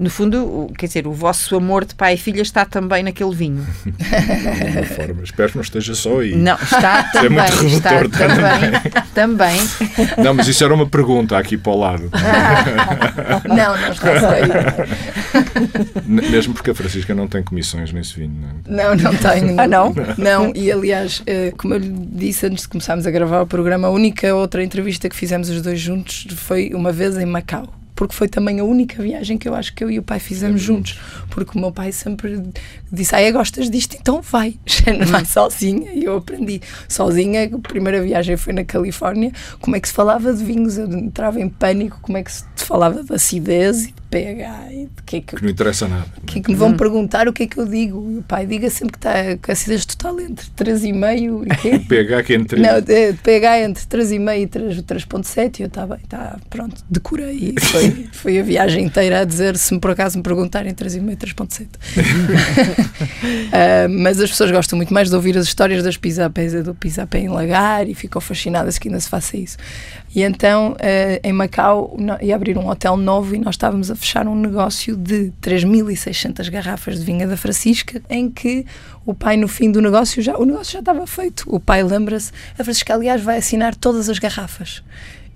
[0.00, 3.66] No fundo, quer dizer, o vosso amor de pai e filha está também naquele vinho.
[3.84, 5.22] de alguma forma.
[5.22, 6.34] Espero que não esteja só aí.
[6.34, 7.38] Não, está também.
[7.38, 8.70] é muito está também,
[9.12, 9.60] também.
[10.16, 12.10] Não, mas isso era uma pergunta aqui para o lado.
[13.46, 14.48] não, não está só aí.
[16.06, 18.62] Mesmo porque a Francisca não tem comissões nesse vinho.
[18.66, 19.60] Não, não, não tenho.
[19.60, 19.94] Ah, não?
[20.16, 23.88] Não, e aliás, eh, como eu lhe disse antes de começarmos a gravar o programa,
[23.88, 28.14] a única outra entrevista que fizemos os dois juntos foi uma vez em Macau porque
[28.14, 30.98] foi também a única viagem que eu acho que eu e o pai fizemos juntos.
[31.28, 32.42] Porque o meu pai sempre
[32.90, 33.94] disse: Ah, gostas disto?
[33.94, 34.58] Então vai.
[34.98, 35.92] Não vai sozinha.
[35.92, 37.44] E eu aprendi sozinha.
[37.44, 39.30] A primeira viagem foi na Califórnia.
[39.60, 40.78] Como é que se falava de vinhos?
[40.78, 41.98] Eu entrava em pânico.
[42.00, 45.42] Como é que se falava de acidez e pH e de que é que, que
[45.42, 46.06] não interessa nada.
[46.26, 46.76] que é que me vão hum.
[46.76, 47.98] perguntar o que é que eu digo.
[47.98, 51.78] o pai diga sempre que está com a acidez total entre 3,5 e quê?
[51.88, 55.98] pH que é entre Não, de, pH entre 3,5 e 3,7 e eu está bem,
[56.02, 60.18] está pronto, decorei e foi, foi a viagem inteira a dizer se me por acaso
[60.18, 61.66] me perguntarem 3,5 e 3,7.
[61.66, 61.70] uh,
[64.00, 67.28] mas as pessoas gostam muito mais de ouvir as histórias das pisapés do pisapé em
[67.28, 69.56] lagar e ficam fascinadas que ainda se faça isso.
[70.14, 74.26] E então, uh, em Macau, ia abrir um hotel novo e nós estávamos a fechar
[74.26, 78.66] um negócio de 3.600 garrafas de vinha da Francisca, em que
[79.06, 81.44] o pai, no fim do negócio, já, o negócio já estava feito.
[81.46, 84.82] O pai lembra-se, a Francisca, aliás, vai assinar todas as garrafas.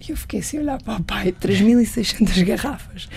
[0.06, 3.08] E eu fiquei assim a olhar para o pai, 3.600 garrafas.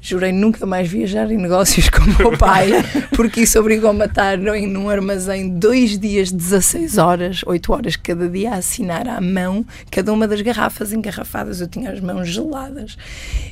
[0.00, 2.70] Jurei nunca mais viajar em negócios com o meu pai,
[3.14, 8.50] porque isso obrigou-me a estar num armazém dois dias, 16 horas, 8 horas cada dia,
[8.50, 11.60] a assinar à mão cada uma das garrafas engarrafadas.
[11.60, 12.96] Eu tinha as mãos geladas.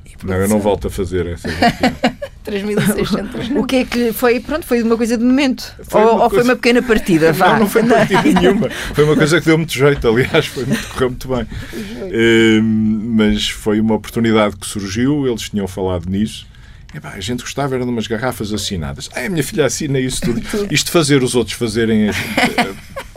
[0.05, 1.49] E, não, eu não volto a fazer essa.
[2.45, 3.57] 3.600.
[3.57, 4.41] o que é que foi?
[4.41, 5.75] Pronto, foi uma coisa de momento.
[5.83, 6.35] Foi ou, ou coisa...
[6.37, 7.33] foi uma pequena partida?
[7.33, 7.53] Vá.
[7.53, 8.71] Não, não foi partida nenhuma.
[8.95, 11.43] Foi uma coisa que deu muito jeito, aliás, foi muito, correu muito bem.
[11.43, 16.47] Uh, mas foi uma oportunidade que surgiu, eles tinham falado nisso.
[16.95, 19.09] Epá, a gente gostava era de umas garrafas assinadas.
[19.15, 20.41] Ah, a minha filha assina isso tudo.
[20.73, 22.13] Isto de fazer os outros fazerem eh,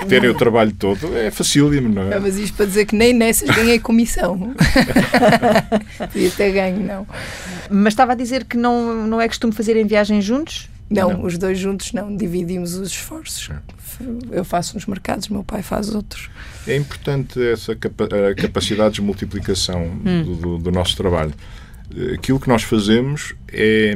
[0.08, 2.20] terem o trabalho todo é facílimo, não é?
[2.20, 4.54] mas isto para dizer que nem nessas ganhei comissão.
[6.12, 7.08] Podia ter ganho, não.
[7.70, 10.70] Mas estava a dizer que não, não é costume fazer em viagens juntos?
[10.90, 13.50] Não, não, os dois juntos não, dividimos os esforços.
[13.50, 14.38] É.
[14.38, 16.30] Eu faço uns mercados, meu pai faz outros.
[16.68, 20.24] É importante essa capa capacidade de multiplicação hum.
[20.24, 21.34] do, do, do nosso trabalho
[22.14, 23.94] aquilo que nós fazemos é,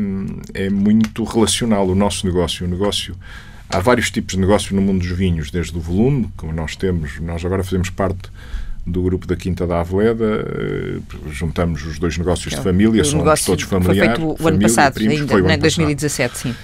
[0.53, 2.65] é muito relacional o nosso negócio.
[2.65, 3.15] O negócio
[3.69, 7.19] há vários tipos de negócio no mundo dos vinhos, desde o volume, como nós temos,
[7.19, 8.29] nós agora fazemos parte
[8.87, 13.65] do grupo da Quinta da Aveleda, eh, juntamos os dois negócios de família, somos todos
[13.65, 14.17] familiares.
[14.17, 16.55] Foi feito o ano passado, primos, ainda, foi 2017, sim.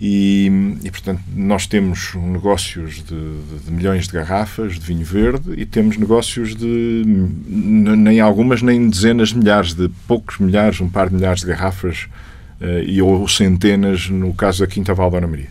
[0.00, 5.52] E, e, portanto, nós temos negócios de, de, de, milhões de garrafas de vinho verde
[5.58, 7.02] e temos negócios de
[7.46, 12.08] nem algumas, nem dezenas de milhares, de poucos milhares, um par de milhares de garrafas
[12.62, 15.50] uh, e ou centenas no caso da Quinta Val da Maria.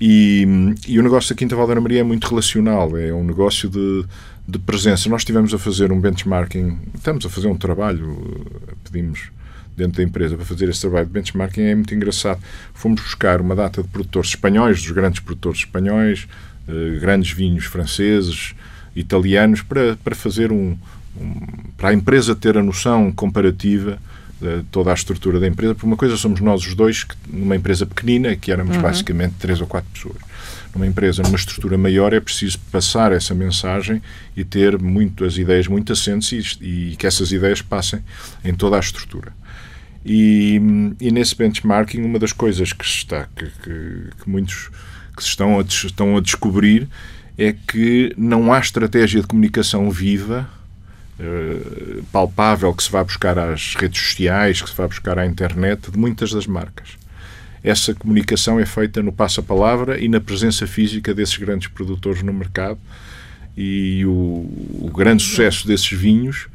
[0.00, 3.68] E, e, o negócio da Quinta Val da Maria é muito relacional, é um negócio
[3.68, 4.04] de,
[4.46, 5.08] de presença.
[5.08, 8.46] Nós estivemos a fazer um benchmarking, estamos a fazer um trabalho,
[8.84, 9.30] pedimos
[9.76, 12.40] dentro da empresa para fazer esse trabalho de benchmarking é muito engraçado.
[12.72, 16.26] Fomos buscar uma data de produtores espanhóis, dos grandes produtores espanhóis,
[16.66, 18.54] eh, grandes vinhos franceses,
[18.94, 20.76] italianos, para, para fazer um,
[21.20, 21.40] um,
[21.76, 23.98] para a empresa ter a noção comparativa
[24.70, 27.86] toda a estrutura da empresa, porque uma coisa somos nós os dois, que, numa empresa
[27.86, 28.82] pequenina, que éramos uhum.
[28.82, 30.16] basicamente três ou quatro pessoas.
[30.74, 34.02] Numa empresa, numa estrutura maior, é preciso passar essa mensagem
[34.36, 38.00] e ter muito, as ideias muito assentes e, e que essas ideias passem
[38.44, 39.32] em toda a estrutura.
[40.04, 40.60] E,
[41.00, 44.70] e nesse benchmarking, uma das coisas que, está, que, que, que muitos
[45.16, 46.86] que se estão a, estão a descobrir
[47.38, 50.48] é que não há estratégia de comunicação viva,
[51.20, 55.90] uh, palpável, que se vai buscar às redes sociais, que se vai buscar à internet,
[55.90, 56.96] de muitas das marcas.
[57.62, 62.78] Essa comunicação é feita no passa-palavra e na presença física desses grandes produtores no mercado.
[63.56, 66.46] E o, o grande sucesso desses vinhos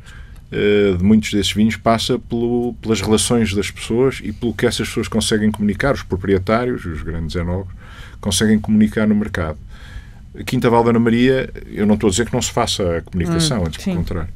[0.52, 4.86] eh, de muitos desses vinhos passa pelo, pelas relações das pessoas e pelo que essas
[4.86, 7.74] pessoas conseguem comunicar, os proprietários, os grandes enólogos,
[8.20, 9.58] conseguem comunicar no mercado.
[10.46, 13.62] Quinta da Ana Maria, eu não estou a dizer que não se faça a comunicação,
[13.62, 14.30] hum, antes pelo contrário,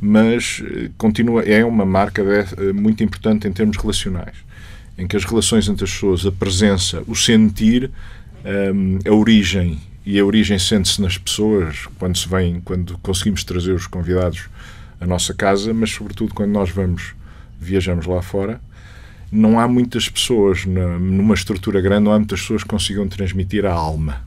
[0.00, 4.36] mas eh, continua, é uma marca de, eh, muito importante em termos relacionais,
[4.98, 7.90] em que as relações entre as pessoas, a presença, o sentir,
[8.44, 13.72] um, a origem, e a origem sente-se nas pessoas, quando se vem, quando conseguimos trazer
[13.72, 14.48] os convidados
[15.00, 17.14] a nossa casa, mas sobretudo quando nós vamos,
[17.60, 18.60] viajamos lá fora,
[19.30, 23.72] não há muitas pessoas, numa estrutura grande, não há muitas pessoas que consigam transmitir a
[23.72, 24.22] alma.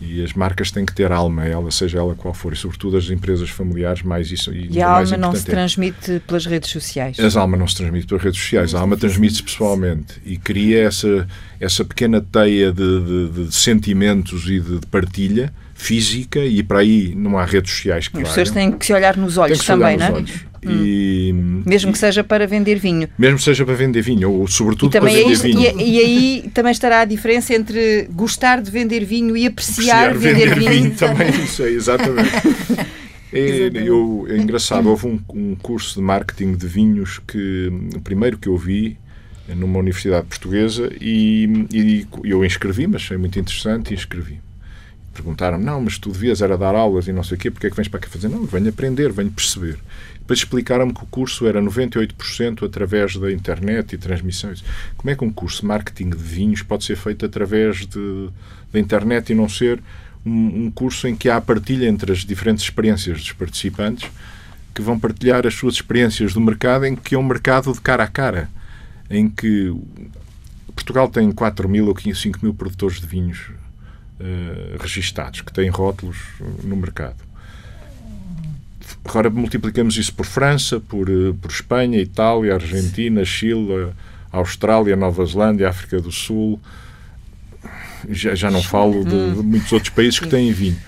[0.00, 3.08] E as marcas têm que ter alma, ela, seja ela qual for, e sobretudo as
[3.10, 4.52] empresas familiares, mais isso.
[4.52, 7.18] E, e a alma não se é transmite pelas redes sociais?
[7.18, 11.26] As alma não se transmite pelas redes sociais, a alma transmite-se pessoalmente e cria essa,
[11.60, 17.14] essa pequena teia de, de, de sentimentos e de, de partilha física e para aí
[17.14, 20.06] não há redes sociais que As pessoas têm que se olhar nos olhos também, não
[20.06, 20.24] é?
[20.66, 20.80] Olhos.
[20.80, 20.84] Hum.
[20.84, 21.32] E,
[21.66, 23.08] mesmo que seja para vender vinho.
[23.18, 25.80] Mesmo que seja para vender vinho, ou sobretudo para vender aí, vinho.
[25.80, 30.34] E, e, aí também estará a diferença entre gostar de vender vinho e apreciar, apreciar
[30.34, 30.82] vender, vender vinho.
[30.82, 30.94] vinho.
[30.94, 32.30] Também isso é, exatamente.
[33.36, 38.38] É, eu, é engraçado, houve um, um, curso de marketing de vinhos que o primeiro
[38.38, 38.96] que eu vi
[39.56, 44.38] numa universidade portuguesa e, e eu inscrevi-me, achei muito interessante e inscrevi
[45.14, 47.70] perguntaram não, mas tu devias era dar aulas e não sei o quê, porque é
[47.70, 48.28] que vens para cá fazer?
[48.28, 49.78] Não, venho aprender, venho perceber.
[50.18, 54.64] Depois explicaram-me que o curso era 98% através da internet e transmissões.
[54.96, 58.28] Como é que um curso de marketing de vinhos pode ser feito através de,
[58.72, 59.82] da internet e não ser
[60.24, 64.10] um, um curso em que há partilha entre as diferentes experiências dos participantes
[64.74, 68.02] que vão partilhar as suas experiências do mercado, em que é um mercado de cara
[68.02, 68.50] a cara,
[69.08, 69.72] em que
[70.74, 73.50] Portugal tem 4 mil ou 5 mil produtores de vinhos
[74.20, 76.18] uh, registados, que têm rótulos
[76.62, 77.16] no mercado.
[79.04, 83.92] Agora multiplicamos isso por França, por, uh, por Espanha, Itália, Argentina, Chile,
[84.32, 86.60] Austrália, Nova Zelândia, África do Sul.
[88.08, 89.42] Já, já não falo de, de hum.
[89.42, 90.78] muitos outros países que têm vinho.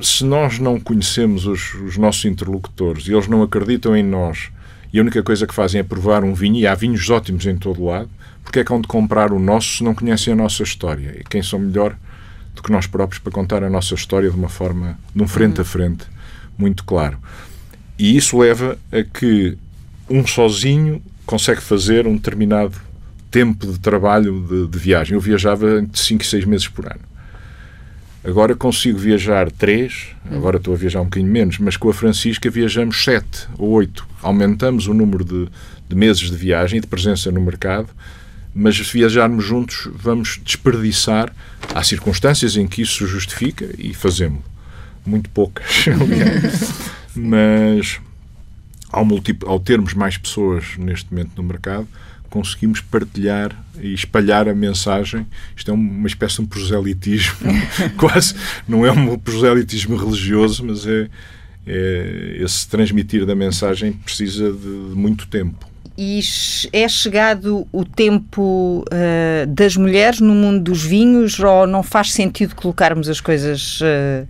[0.00, 4.50] Se nós não conhecemos os, os nossos interlocutores e eles não acreditam em nós
[4.92, 7.56] e a única coisa que fazem é provar um vinho, e há vinhos ótimos em
[7.56, 8.08] todo lado,
[8.42, 11.16] porque é que hão de comprar o nosso se não conhecem a nossa história?
[11.20, 11.96] E quem são melhor
[12.58, 15.58] do que nós próprios para contar a nossa história de uma forma, de um frente
[15.58, 15.68] a uhum.
[15.68, 16.04] frente,
[16.58, 17.16] muito claro.
[17.96, 19.56] E isso leva a que
[20.10, 22.76] um sozinho consegue fazer um determinado
[23.30, 25.14] tempo de trabalho de, de viagem.
[25.14, 27.00] Eu viajava entre 5 e 6 meses por ano.
[28.24, 30.36] Agora consigo viajar 3, uhum.
[30.36, 34.06] agora estou a viajar um bocadinho menos, mas com a Francisca viajamos 7 ou 8.
[34.20, 35.48] Aumentamos o número de,
[35.88, 37.88] de meses de viagem e de presença no mercado
[38.58, 41.32] mas se viajarmos juntos vamos desperdiçar.
[41.72, 44.42] Há circunstâncias em que isso se justifica e fazemos.
[45.06, 45.86] Muito poucas,
[47.14, 48.00] mas
[48.90, 49.06] ao,
[49.46, 51.86] ao termos mais pessoas neste momento no mercado,
[52.28, 55.24] conseguimos partilhar e espalhar a mensagem.
[55.56, 57.36] Isto é uma espécie de um proselitismo,
[57.96, 58.34] quase.
[58.66, 61.08] Não é um proselitismo religioso, mas é,
[61.64, 65.67] é, esse transmitir da mensagem precisa de muito tempo
[66.00, 66.20] e
[66.72, 72.54] é chegado o tempo uh, das mulheres no mundo dos vinhos ou não faz sentido
[72.54, 73.80] colocarmos as coisas.
[73.80, 74.28] Uh...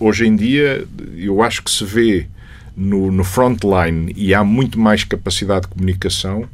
[0.00, 2.26] Hoje em dia, eu acho que se vê
[2.74, 6.48] no, no frontline e há muito mais capacidade de comunicação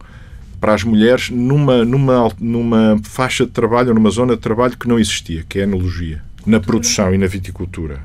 [0.61, 4.99] para as mulheres numa, numa, numa faixa de trabalho, numa zona de trabalho que não
[4.99, 8.01] existia, que é a enologia, na produção e na viticultura.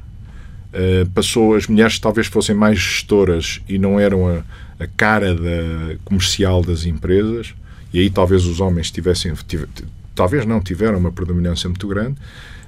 [0.71, 4.43] Uh, passou, as mulheres talvez fossem mais gestoras e não eram a,
[4.79, 7.53] a cara da, comercial das empresas,
[7.93, 9.67] e aí talvez os homens tivessem, tive,
[10.13, 12.15] talvez não tiveram uma predominância muito grande,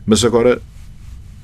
[0.06, 0.62] mas agora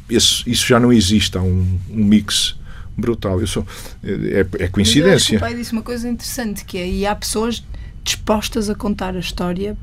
[0.10, 2.56] esse, isso já não existe, há um, um mix
[2.98, 3.40] brutal.
[3.40, 3.66] Eu sou,
[4.04, 5.04] é, é coincidência.
[5.04, 7.64] Mas eu acho que o pai disse uma coisa interessante, que é, e há pessoas
[8.04, 9.78] dispostas a contar a história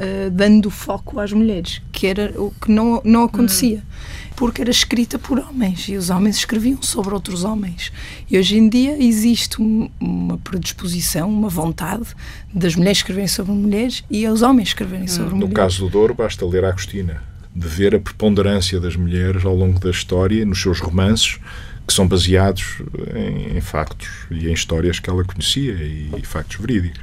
[0.00, 3.78] uh, dando foco às mulheres, que era o que não, não acontecia.
[3.78, 7.92] Hum porque era escrita por homens e os homens escreviam sobre outros homens.
[8.30, 12.04] E hoje em dia existe uma predisposição, uma vontade
[12.52, 15.50] das mulheres escreverem sobre mulheres e os homens escreverem sobre no mulheres.
[15.50, 17.22] No caso do Douro, basta ler a Agostina,
[17.54, 21.38] de ver a preponderância das mulheres ao longo da história, nos seus romances,
[21.86, 22.82] que são baseados
[23.14, 27.00] em, em factos e em histórias que ela conhecia e, e factos verídicos.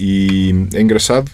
[0.00, 1.30] E é engraçado,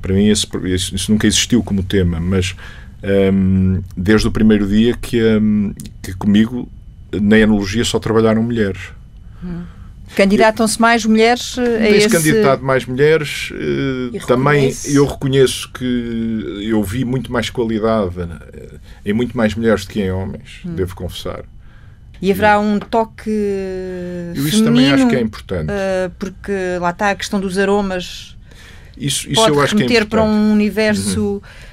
[0.00, 2.54] para mim esse, isso nunca existiu como tema, mas
[3.02, 6.68] um, desde o primeiro dia que, um, que comigo
[7.12, 8.80] na enologia só trabalharam mulheres.
[9.42, 9.62] Hum.
[10.16, 12.08] Candidatam-se mais mulheres a Tem esse...
[12.08, 13.50] candidato mais mulheres.
[13.52, 19.84] Uh, também eu reconheço que eu vi muito mais qualidade uh, em muito mais mulheres
[19.84, 20.74] do que em homens, hum.
[20.74, 21.44] devo confessar.
[22.20, 25.72] E haverá um toque eu isso também acho que é importante.
[26.18, 28.36] Porque lá está a questão dos aromas.
[28.96, 30.08] Isso, isso eu acho que é importante.
[30.08, 31.20] para um universo...
[31.20, 31.70] Uhum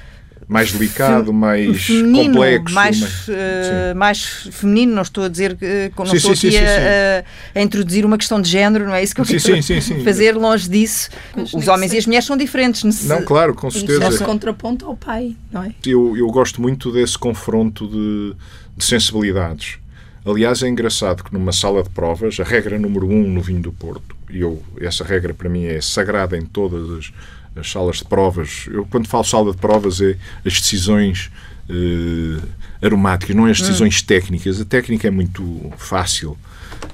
[0.48, 2.74] mais delicado, mais feminino, complexo.
[2.74, 6.56] Mais, mais, uh, mais, feminino, não estou a dizer que não sim, estou sim, aqui
[6.56, 10.34] sim, a, a, introduzir uma questão de género, não é isso que eu quero fazer
[10.34, 11.10] longe disso.
[11.36, 13.04] Mas Os homens e as mulheres são diferentes.
[13.04, 14.08] Não, claro, com certeza.
[14.08, 15.74] Isso é contraponto ao pai, não é?
[15.84, 18.34] Eu, eu gosto muito desse confronto de,
[18.74, 19.76] de sensibilidades.
[20.24, 23.72] Aliás, é engraçado que numa sala de provas, a regra número um no vinho do
[23.72, 27.12] Porto eu, essa regra para mim é sagrada em todas as,
[27.56, 28.66] as salas de provas.
[28.70, 31.30] Eu, quando falo sala de provas, é as decisões
[31.68, 32.42] uh,
[32.82, 34.06] aromáticas, não é as decisões hum.
[34.06, 34.60] técnicas.
[34.60, 36.36] A técnica é muito fácil.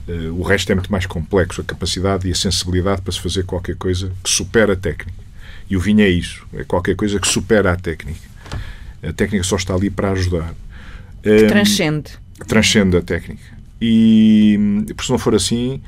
[0.08, 1.60] Uh, o resto é muito mais complexo.
[1.60, 5.24] A capacidade e a sensibilidade para se fazer qualquer coisa que supera a técnica.
[5.68, 6.46] E o vinho é isso.
[6.54, 8.34] É qualquer coisa que supera a técnica.
[9.02, 10.54] A técnica só está ali para ajudar.
[11.22, 12.12] Que um, transcende.
[12.46, 13.54] Transcende a técnica.
[13.80, 14.58] E,
[14.96, 15.82] por se não for assim,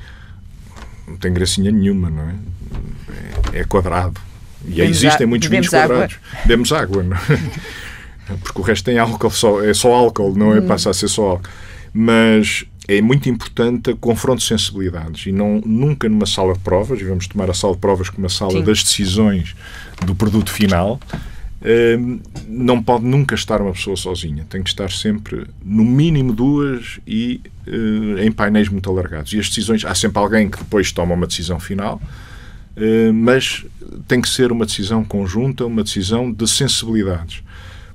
[1.07, 3.59] não tem gracinha nenhuma, não é?
[3.59, 4.19] É, quadrado.
[4.65, 6.15] E Bebemos existem a, muitos vinhos quadrados.
[6.15, 6.41] Água.
[6.43, 8.35] Bebemos água, não é?
[8.43, 10.59] Porque o resto tem álcool, só, é só álcool, não é?
[10.59, 10.67] Hum.
[10.67, 11.49] Passa a ser só álcool.
[11.93, 16.99] Mas é muito importante o confronto de sensibilidades e não, nunca numa sala de provas,
[16.99, 18.63] e vamos tomar a sala de provas como uma sala Sim.
[18.63, 19.55] das decisões
[20.05, 20.99] do produto final,
[22.47, 24.45] não pode nunca estar uma pessoa sozinha.
[24.49, 29.33] Tem que estar sempre, no mínimo, duas e uh, em painéis muito alargados.
[29.33, 32.01] E as decisões, há sempre alguém que depois toma uma decisão final,
[32.77, 33.65] uh, mas
[34.07, 37.39] tem que ser uma decisão conjunta, uma decisão de sensibilidades,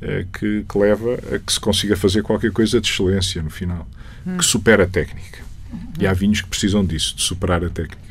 [0.02, 3.86] uh, que, que, leva a que se consiga fazer qualquer coisa de excelência no final,
[4.26, 4.36] hum.
[4.36, 5.40] que supera a técnica.
[5.98, 8.02] E há vinhos que precisam disso, de superar a técnica.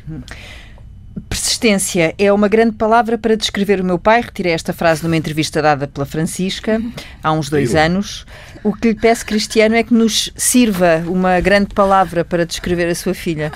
[1.28, 4.20] Persistência é uma grande palavra para descrever o meu pai.
[4.20, 6.80] Retirei esta frase numa entrevista dada pela Francisca
[7.22, 8.26] há uns dois anos.
[8.62, 12.94] O que lhe peço, Cristiano, é que nos sirva uma grande palavra para descrever a
[12.94, 13.52] sua filha.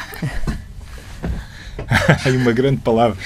[2.27, 3.17] uma grande palavra.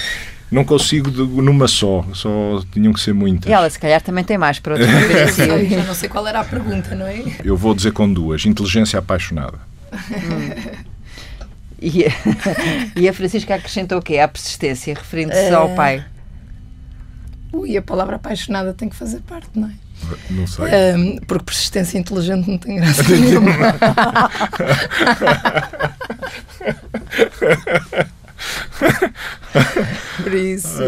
[0.51, 3.49] Não consigo de, numa só, só tinham que ser muitas.
[3.49, 4.89] E ela, se calhar, também tem mais para outra
[5.69, 7.23] Já não sei qual era a pergunta, não é?
[7.45, 9.59] Eu vou dizer com duas: inteligência apaixonada.
[9.93, 10.90] Hum.
[11.81, 12.05] E,
[12.95, 14.19] e a Francisca acrescentou o quê?
[14.19, 15.57] A persistência, referindo-se uh...
[15.57, 16.05] ao pai.
[17.53, 19.73] Ui, a palavra apaixonada tem que fazer parte, não é?
[20.31, 20.67] Não sei.
[20.67, 23.53] Um, porque persistência inteligente não tem graça nenhuma.
[30.23, 30.79] Por isso.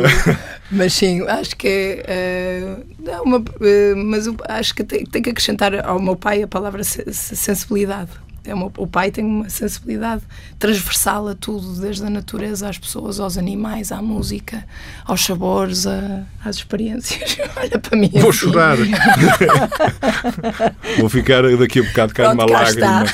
[0.71, 2.77] Mas sim, acho que é.
[2.99, 6.83] Uh, uma, uh, mas acho que tem, tem, que acrescentar ao meu pai a palavra
[6.85, 8.11] sensibilidade.
[8.45, 10.23] É uma, o pai tem uma sensibilidade
[10.59, 14.67] transversal a tudo, desde a natureza às pessoas, aos animais, à música,
[15.05, 17.39] aos sabores, a, às experiências.
[17.57, 18.11] Olha para mim.
[18.13, 18.39] Vou assim.
[18.39, 18.77] chorar.
[20.99, 23.05] Vou ficar daqui a bocado cá uma lágrima.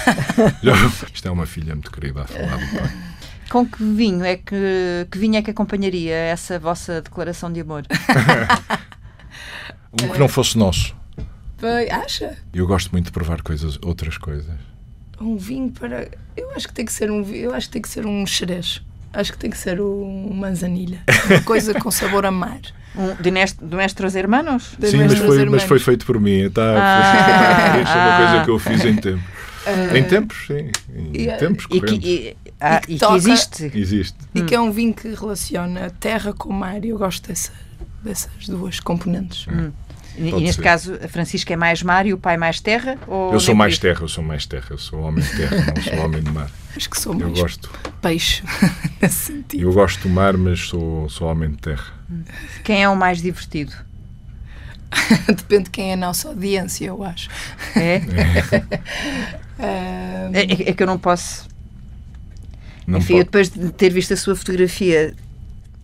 [1.13, 2.91] Isto é uma filha muito querida a falar do pai.
[3.51, 7.83] Com que vinho é que, que vinho é que acompanharia essa vossa declaração de amor?
[9.93, 10.97] um que não fosse nosso.
[11.91, 12.39] Acha?
[12.53, 14.55] Eu gosto muito de provar coisas, outras coisas
[15.21, 16.09] um vinho para.
[16.37, 18.83] Eu acho que tem que ser um eu acho que tem que ser um xerez.
[19.13, 21.01] Acho que tem que ser um manzanilha.
[21.27, 22.61] Uma coisa com sabor a mar.
[22.95, 24.75] Um, de, nest, de Mestres Hermanos?
[24.79, 26.51] De Sim, mas foi, mas foi feito por mim.
[26.51, 29.23] Tá, ah, Isto é uma coisa que eu fiz em tempo.
[29.67, 30.71] Uh, em tempos, sim.
[30.95, 33.71] Em e, tempos e que, e, ah, e que, toca, existe.
[33.75, 34.17] Existe.
[34.35, 34.47] E hum.
[34.47, 37.53] que é um vinho que relaciona a terra com o mar e eu gosto dessa,
[38.03, 39.47] dessas duas componentes.
[39.49, 39.71] Hum.
[40.19, 40.63] E, neste ser.
[40.63, 42.99] caso, a Francisca é mais mar e o pai mais terra?
[43.33, 45.99] eu sou mais terra, eu sou mais terra, eu sou homem de terra, não sou
[46.05, 46.51] homem de mar.
[46.77, 47.71] Acho que sou eu mais gosto,
[48.03, 48.43] peixe,
[49.01, 49.63] nesse sentido.
[49.63, 51.87] Eu gosto do mar, mas sou, sou homem de terra.
[52.65, 53.73] Quem é o mais divertido?
[55.29, 57.29] Depende de quem é a nossa audiência, eu acho.
[57.77, 58.03] É?
[59.59, 61.47] É, é, é que eu não posso.
[62.87, 63.19] Não Enfim, pode.
[63.19, 65.15] eu depois de ter visto a sua fotografia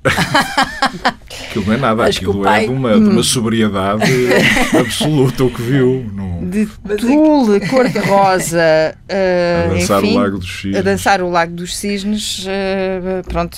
[1.55, 2.65] Aquilo não é nada, Acho aquilo é pai...
[2.65, 3.23] é de uma, de uma hum.
[3.23, 4.11] sobriedade
[4.79, 6.05] absoluta o que viu.
[6.13, 6.45] Não...
[6.49, 10.77] De é tule, cor-de-rosa, uh, a dançar enfim, o Lago dos Cisnes.
[10.77, 13.57] A dançar o Lago dos Cisnes, uh, pronto,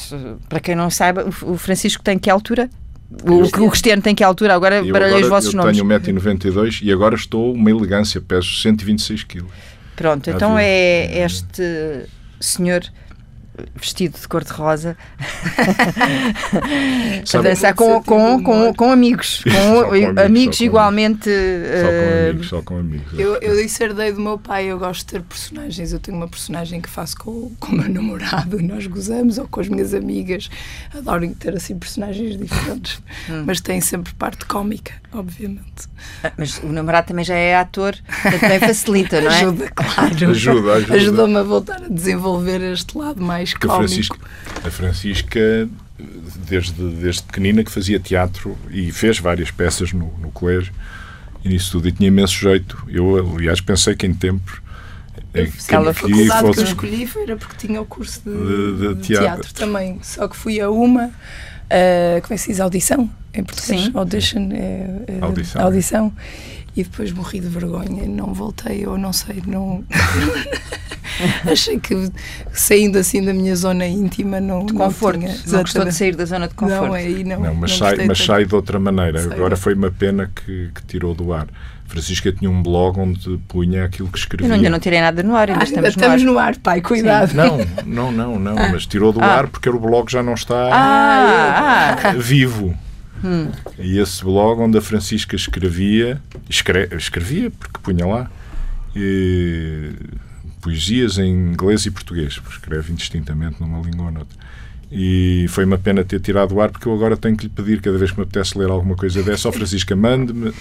[0.49, 2.68] para quem não saiba, o Francisco tem que altura?
[3.24, 4.55] O, o Cristiano tem que altura?
[4.55, 5.78] Agora baralhei os vossos eu nomes.
[5.78, 9.44] Eu tenho 1,92m e agora estou uma elegância, peso 126 kg.
[9.94, 12.07] Pronto, então é este
[12.40, 12.82] senhor
[13.75, 14.97] vestido de cor-de-rosa
[17.35, 21.31] a dançar com, com, com, com, amigos, com, com amigos, amigos igualmente.
[21.31, 23.19] Só com eh, amigos, só com amigos.
[23.19, 25.93] Eu, eu disse herdei do meu pai, eu gosto de ter personagens.
[25.93, 29.49] Eu tenho uma personagem que faço com, com o meu namorado e nós gozamos, ou
[29.49, 30.49] com as minhas amigas.
[30.95, 33.45] Adoro ter assim personagens diferentes, hum.
[33.47, 35.89] mas tem sempre parte cómica, obviamente.
[36.23, 37.97] Ah, mas o namorado também já é ator,
[38.41, 39.37] também facilita, não é?
[39.37, 40.31] Ajuda, claro.
[40.31, 40.95] Ajuda, ajuda.
[40.95, 43.84] Ajuda-me a voltar a desenvolver este lado mais que cómico.
[43.84, 44.18] A Francisca,
[44.64, 45.68] a Francisca
[46.49, 50.72] desde, desde pequenina, que fazia teatro e fez várias peças no, no colégio
[51.44, 52.82] e nisso tudo, e tinha imenso jeito.
[52.88, 54.61] Eu, aliás, pensei que em tempos
[55.64, 56.53] Aquela faculdade fosse...
[56.53, 59.26] que eu escolhi era porque tinha o curso de, de, de, de teatro.
[59.26, 59.55] teatro.
[59.55, 59.99] também.
[60.03, 63.11] Só que fui a uma, uh, como é que se diz, audição.
[63.34, 63.82] em português.
[63.82, 63.90] Sim.
[63.94, 65.62] Audition é, é audição.
[65.62, 66.12] audição.
[66.77, 69.83] E depois morri de vergonha, não voltei, ou não sei, não.
[71.51, 72.11] Achei que
[72.53, 74.66] saindo assim da minha zona íntima não.
[74.66, 75.20] De conforto.
[75.20, 76.89] Não, tinha, não gostou de sair da zona de conforto.
[76.89, 77.41] Não, aí não.
[77.41, 79.22] Não, mas, não sai, mas sai de outra maneira.
[79.22, 79.33] Sei.
[79.33, 81.47] Agora foi uma pena que, que tirou do ar.
[81.87, 84.49] Francisca tinha um blog onde punha aquilo que escrevia.
[84.49, 86.35] Eu ainda não tirei nada no ar, ainda ah, estamos, estamos no, ar.
[86.35, 86.57] no ar.
[86.59, 87.31] pai, cuidado.
[87.31, 87.37] Sim.
[87.37, 88.68] Não, não, não, não, ah.
[88.72, 89.27] mas tirou do ah.
[89.27, 92.12] ar porque o blog já não está ah, ah.
[92.18, 92.77] vivo.
[93.25, 93.51] Hum.
[93.79, 98.31] E esse blog onde a Francisca escrevia, escre escrevia, porque punha lá,
[98.95, 99.93] e,
[100.61, 104.47] poesias em inglês e português, porque escreve indistintamente numa língua ou noutra.
[104.91, 107.81] E foi uma pena ter tirado o ar, porque eu agora tenho que lhe pedir,
[107.81, 110.53] cada vez que me apetece ler alguma coisa dessa, ó Francisca, mande-me.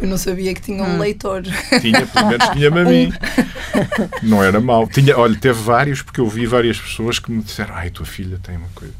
[0.00, 0.98] Eu não sabia que tinha um hum.
[0.98, 1.42] leitor.
[1.80, 3.12] Tinha, pelo menos tinha-me a mim.
[4.22, 4.86] Não era mau.
[4.86, 8.38] Tinha, olha, teve vários, porque eu vi várias pessoas que me disseram: ai, tua filha
[8.40, 8.94] tem uma coisa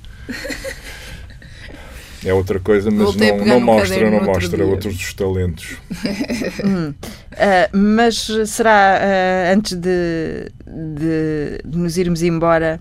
[2.25, 5.77] é outra coisa, mas não, não mostra, não mostra outros dos talentos.
[6.65, 6.91] hum.
[6.91, 12.81] uh, mas será uh, antes de, de, de, nos irmos embora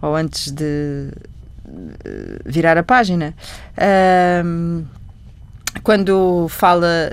[0.00, 1.08] ou antes de
[2.44, 3.34] virar a página,
[3.78, 4.84] uh,
[5.82, 7.10] quando fala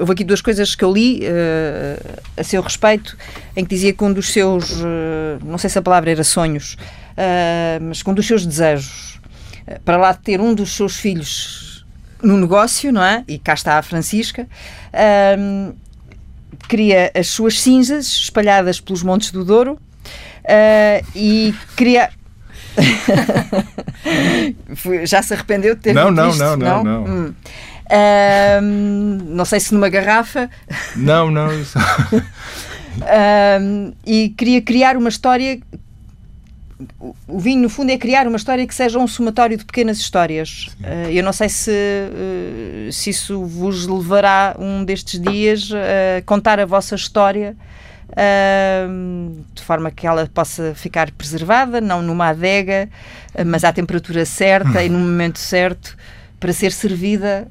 [0.00, 3.16] houve aqui duas coisas que eu li uh, a seu respeito,
[3.54, 6.74] em que dizia que um dos seus, uh, não sei se a palavra era sonhos,
[6.74, 9.09] uh, mas que um dos seus desejos
[9.84, 11.84] para lá de ter um dos seus filhos
[12.22, 13.24] no negócio, não é?
[13.26, 14.46] E cá está a Francisca.
[15.38, 15.72] Um,
[16.68, 22.10] cria as suas cinzas espalhadas pelos montes do Douro uh, e cria.
[25.04, 26.38] Já se arrependeu de ter não, não, isto?
[26.38, 27.34] Não, não, não, não.
[28.62, 29.18] Hum.
[29.26, 30.48] não sei se numa garrafa.
[30.94, 31.48] Não, não.
[34.06, 35.60] e queria criar uma história
[37.28, 40.68] o vinho, no fundo, é criar uma história que seja um somatório de pequenas histórias.
[40.80, 46.58] Uh, eu não sei se, uh, se isso vos levará um destes dias a contar
[46.58, 47.56] a vossa história
[48.10, 52.88] uh, de forma que ela possa ficar preservada, não numa adega,
[53.46, 55.96] mas à temperatura certa e no momento certo,
[56.38, 57.48] para ser servida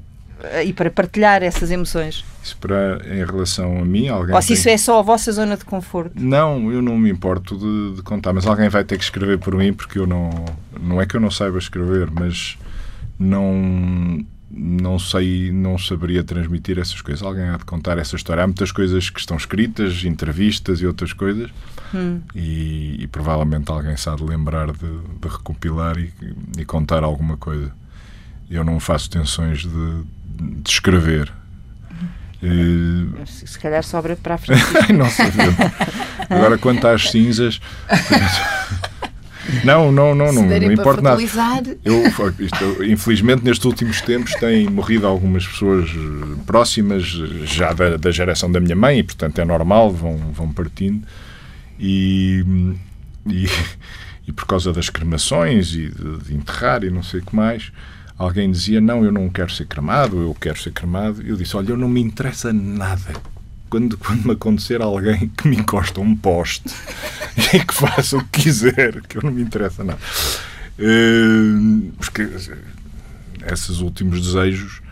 [0.64, 2.24] e para partilhar essas emoções.
[2.42, 4.34] Isso para, em relação a mim, alguém.
[4.34, 4.56] Ou se tem...
[4.56, 6.12] isso é só a vossa zona de conforto?
[6.18, 9.54] Não, eu não me importo de, de, contar, mas alguém vai ter que escrever por
[9.54, 10.30] mim porque eu não.
[10.80, 12.56] Não é que eu não saiba escrever, mas
[13.18, 14.24] não.
[14.52, 17.22] Não sei, não saberia transmitir essas coisas.
[17.22, 18.42] Alguém há de contar essa história.
[18.42, 21.48] Há muitas coisas que estão escritas, entrevistas e outras coisas,
[21.94, 22.20] hum.
[22.34, 24.88] e, e, provavelmente alguém sabe lembrar de,
[25.20, 26.12] de recopilar e,
[26.58, 27.72] e contar alguma coisa.
[28.50, 30.02] Eu não faço tensões de,
[30.40, 31.32] de escrever
[32.42, 34.62] Uh, Se calhar sobra para a frente.
[34.94, 35.56] não sabemos.
[36.28, 37.60] Agora, quanto às cinzas.
[39.64, 41.20] Não, não, não, não, não importa nada.
[41.84, 42.04] Eu,
[42.38, 47.04] isto, infelizmente, nestes últimos tempos têm morrido algumas pessoas eh, próximas,
[47.46, 51.04] já da, da, geração da minha mãe, e portanto é normal, vão, vão partindo.
[51.80, 52.44] E,
[53.26, 53.48] e,
[54.28, 57.72] e por causa das cremações e de, de enterrar e não sei o que mais,
[58.20, 61.22] alguém dizia: Não, eu não quero ser cremado, eu quero ser cremado.
[61.22, 63.14] Eu disse: Olha, eu não me interessa nada.
[63.70, 66.68] Quando, quando me acontecer alguém que me encosta um poste
[67.54, 70.00] e que faça o que quiser, que eu não me interessa nada.
[70.78, 72.28] Uh, porque
[73.46, 74.82] esses últimos desejos.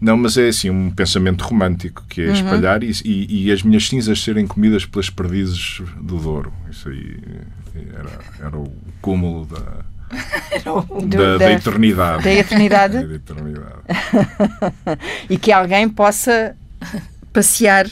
[0.00, 2.32] Não, mas é assim um pensamento romântico que é uhum.
[2.32, 6.52] espalhar e, e, e, as minhas cinzas serem comidas pelas perdizes do Douro.
[6.70, 7.16] Isso aí
[7.94, 9.84] era, era o cúmulo da,
[11.06, 12.24] da, da, eternidade.
[12.24, 13.06] Da eternidade.
[13.06, 13.82] da eternidade.
[15.28, 16.56] e que alguém possa
[17.32, 17.86] passear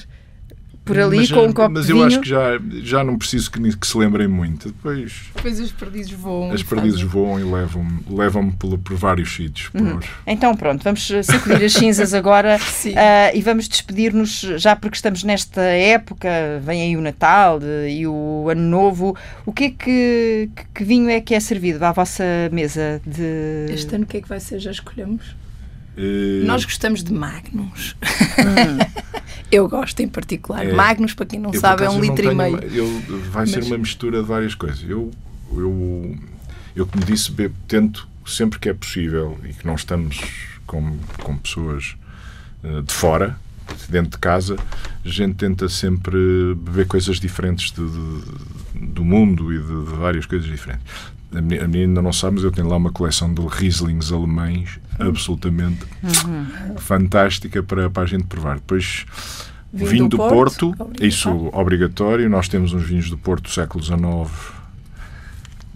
[0.86, 3.76] por ali mas, com um copo Mas eu acho que já, já não preciso que,
[3.76, 4.68] que se lembrem muito.
[4.68, 6.52] Depois, Depois os perdizes voam.
[6.52, 9.68] As perdizes voam e levam-me levam por, por vários sítios.
[9.68, 9.80] Por...
[9.80, 9.98] Uhum.
[10.24, 15.60] Então pronto, vamos sacudir as cinzas agora uh, e vamos despedir-nos, já porque estamos nesta
[15.60, 16.28] época,
[16.62, 17.58] vem aí o Natal
[17.88, 19.16] e o Ano Novo.
[19.44, 23.66] O que é que, que vinho é que é servido à vossa mesa de...
[23.72, 24.60] Este ano o que é que vai ser?
[24.60, 25.34] Já escolhemos?
[25.96, 26.44] Uh...
[26.46, 27.96] Nós gostamos de Magnums.
[28.38, 29.06] Hum.
[29.50, 30.66] Eu gosto em particular.
[30.66, 32.58] É, Magnus, para quem não eu, sabe, é um litro e meio.
[32.64, 33.50] Eu, vai Mas...
[33.50, 34.82] ser uma mistura de várias coisas.
[34.82, 35.12] Eu,
[35.52, 36.16] eu,
[36.74, 40.20] eu como disse, bebo, tento sempre que é possível e que não estamos
[40.66, 41.94] com, com pessoas
[42.64, 43.38] uh, de fora,
[43.88, 44.56] dentro de casa,
[45.04, 46.18] a gente tenta sempre
[46.56, 50.84] beber coisas diferentes de, de, do mundo e de, de, várias coisas diferentes.
[51.32, 54.12] A menina, a menina ainda não sabe, mas eu tenho lá uma coleção de Rieslings
[54.12, 56.76] alemães absolutamente uhum.
[56.78, 58.56] fantástica para, para a gente provar.
[58.56, 59.04] Depois,
[59.72, 62.28] vinho, vinho do, do Porto, Porto isso obrigatório.
[62.28, 64.56] Nós temos uns vinhos do Porto do século XIX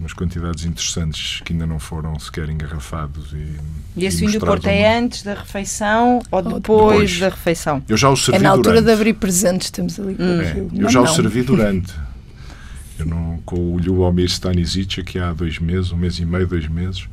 [0.01, 3.33] umas quantidades interessantes que ainda não foram sequer engarrafados.
[3.33, 3.55] E,
[3.95, 7.83] e esse vinho do Porto é antes da refeição ou depois, depois, da refeição?
[7.87, 8.85] Eu já o servi É na altura durante.
[8.85, 10.41] de abrir presentes, estamos ali hum.
[10.41, 11.11] é, Eu não, já não.
[11.11, 11.93] o servi durante.
[12.97, 16.67] Eu não, com o Ljubomir Stanisic, que há dois meses, um mês e meio, dois
[16.67, 17.07] meses,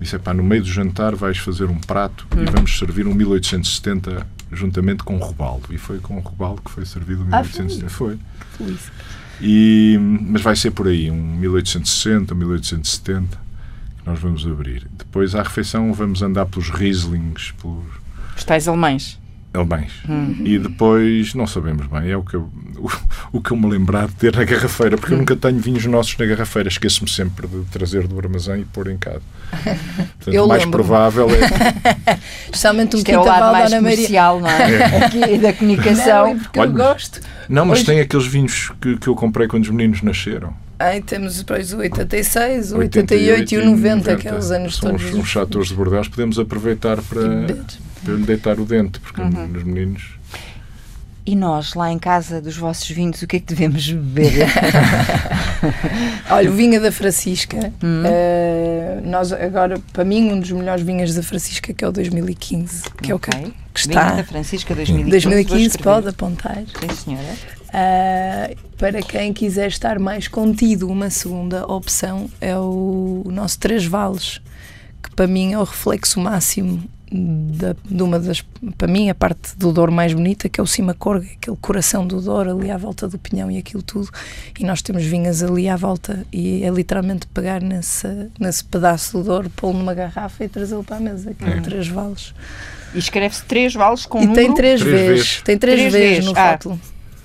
[0.00, 2.42] disse: pá, no meio do jantar vais fazer um prato hum.
[2.42, 5.72] e vamos servir um 1870 juntamente com o Robaldo.
[5.72, 7.86] E foi com o Robaldo que foi servido o 1870.
[7.86, 8.18] Ah, foi.
[8.56, 8.76] foi.
[9.40, 13.38] E, mas vai ser por aí, um 1860, 1870,
[13.98, 14.86] que nós vamos abrir.
[14.96, 17.84] Depois, à refeição, vamos andar pelos Rieslings, pelos...
[18.36, 19.18] Os tais alemães.
[19.58, 19.92] Alemães.
[20.08, 20.36] Hum.
[20.44, 22.90] E depois, não sabemos bem, é o que eu, o,
[23.38, 25.16] o, que eu me lembrar de ter na garrafeira, porque hum.
[25.16, 28.88] eu nunca tenho vinhos nossos na garrafeira, esqueço-me sempre de trazer do armazém e pôr
[28.88, 29.22] em casa.
[29.50, 32.18] Portanto, eu o mais provável é.
[32.44, 34.72] Especialmente um que é o lado mais comercial, não é?
[34.72, 35.04] é.
[35.04, 36.34] Aqui da comunicação.
[36.34, 37.20] Não, porque Olha, eu gosto.
[37.48, 37.86] Não, mas Hoje...
[37.86, 40.54] tem aqueles vinhos que, que eu comprei quando os meninos nasceram.
[40.78, 44.90] Aí temos depois o 86, o 88, 88 e o 90, 90 aqueles anos São
[44.90, 45.06] todos.
[45.06, 47.22] Os, os chatores de Bordeaux podemos aproveitar para,
[48.04, 49.46] para lhe deitar o dente, porque uhum.
[49.48, 50.18] nos meninos
[51.28, 54.46] e nós, lá em casa dos vossos vinhos, o que é que devemos beber?
[56.30, 57.70] Olha, o vinho da Francisca.
[57.84, 58.02] Hum.
[58.02, 62.84] Uh, nós agora, para mim, um dos melhores vinhos da Francisca, que é o 2015,
[63.02, 63.40] que okay.
[63.42, 64.04] é o que, que está.
[64.04, 65.10] Vinho da Francisca 2015.
[65.10, 66.62] 2015 pode apontar.
[66.80, 67.34] Sim, senhora.
[67.68, 74.40] Uh, para quem quiser estar mais contido, uma segunda opção é o nosso Três Vales,
[75.02, 78.44] que para mim é o reflexo máximo da, de uma das,
[78.76, 82.06] para mim, a parte do Douro mais bonita, que é o Cima Corga, aquele coração
[82.06, 84.08] do Douro ali à volta do Pinhão e aquilo tudo.
[84.58, 89.24] E nós temos vinhas ali à volta e é literalmente pegar nesse, nesse pedaço do
[89.24, 92.34] Douro, pô-lo numa garrafa e trazê-lo para a mesa, que é, é Três Vales.
[92.94, 94.46] E escreve-se Três Vales com e número?
[94.46, 95.08] tem três, três vezes.
[95.08, 95.42] vezes.
[95.42, 96.50] Tem três, três vezes, vezes no ah.
[96.52, 96.80] rótulo.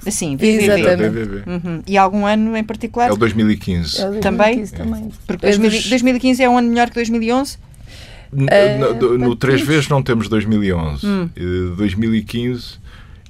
[0.06, 0.64] Assim, VVV.
[0.64, 1.50] Exatamente.
[1.50, 1.82] Uhum.
[1.88, 3.10] E algum ano em particular?
[3.10, 4.02] É o 2015.
[4.02, 5.00] É o 2015 também?
[5.00, 5.12] também.
[5.26, 7.58] Porque 2015 é um ano melhor que 2011?
[8.34, 11.06] No, no, três vezes não temos 2011.
[11.06, 11.30] Hum.
[11.78, 12.84] 2015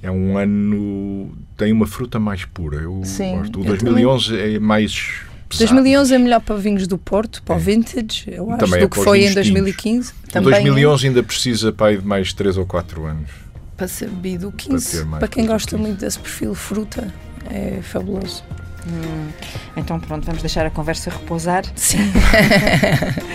[0.04, 1.32] é um ano.
[1.56, 2.76] tem uma fruta mais pura.
[2.76, 3.60] Eu Sim, gosto.
[3.60, 4.54] O 2011 também.
[4.56, 5.12] é mais.
[5.48, 5.74] Pesado.
[5.74, 7.58] 2011 é melhor para vinhos do Porto, para é.
[7.58, 10.12] o vintage, eu acho, também do é que foi em 2015.
[10.30, 11.08] Também 2011 é.
[11.08, 13.30] ainda precisa para de mais 3 ou 4 anos.
[13.76, 14.48] Para ser bebido.
[14.48, 15.82] O 15, para, para quem gosta 15.
[15.82, 17.12] muito desse perfil fruta,
[17.50, 18.42] é fabuloso.
[18.86, 19.28] Hum,
[19.76, 21.64] então pronto, vamos deixar a conversa repousar.
[21.74, 21.98] Sim.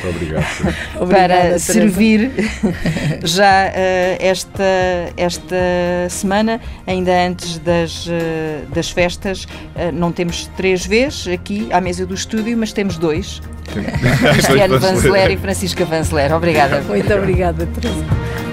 [0.03, 0.45] Muito obrigado.
[0.93, 2.31] Para Obrigada, servir
[3.23, 4.63] já uh, esta,
[5.17, 5.55] esta
[6.09, 8.09] semana, ainda antes das, uh,
[8.73, 13.41] das festas, uh, não temos três vezes aqui à mesa do estúdio, mas temos dois.
[14.33, 16.33] Cristiano Vanzeler e Francisca Vanzeler.
[16.33, 16.81] Obrigada.
[16.81, 18.48] Muito obrigada, Teresa.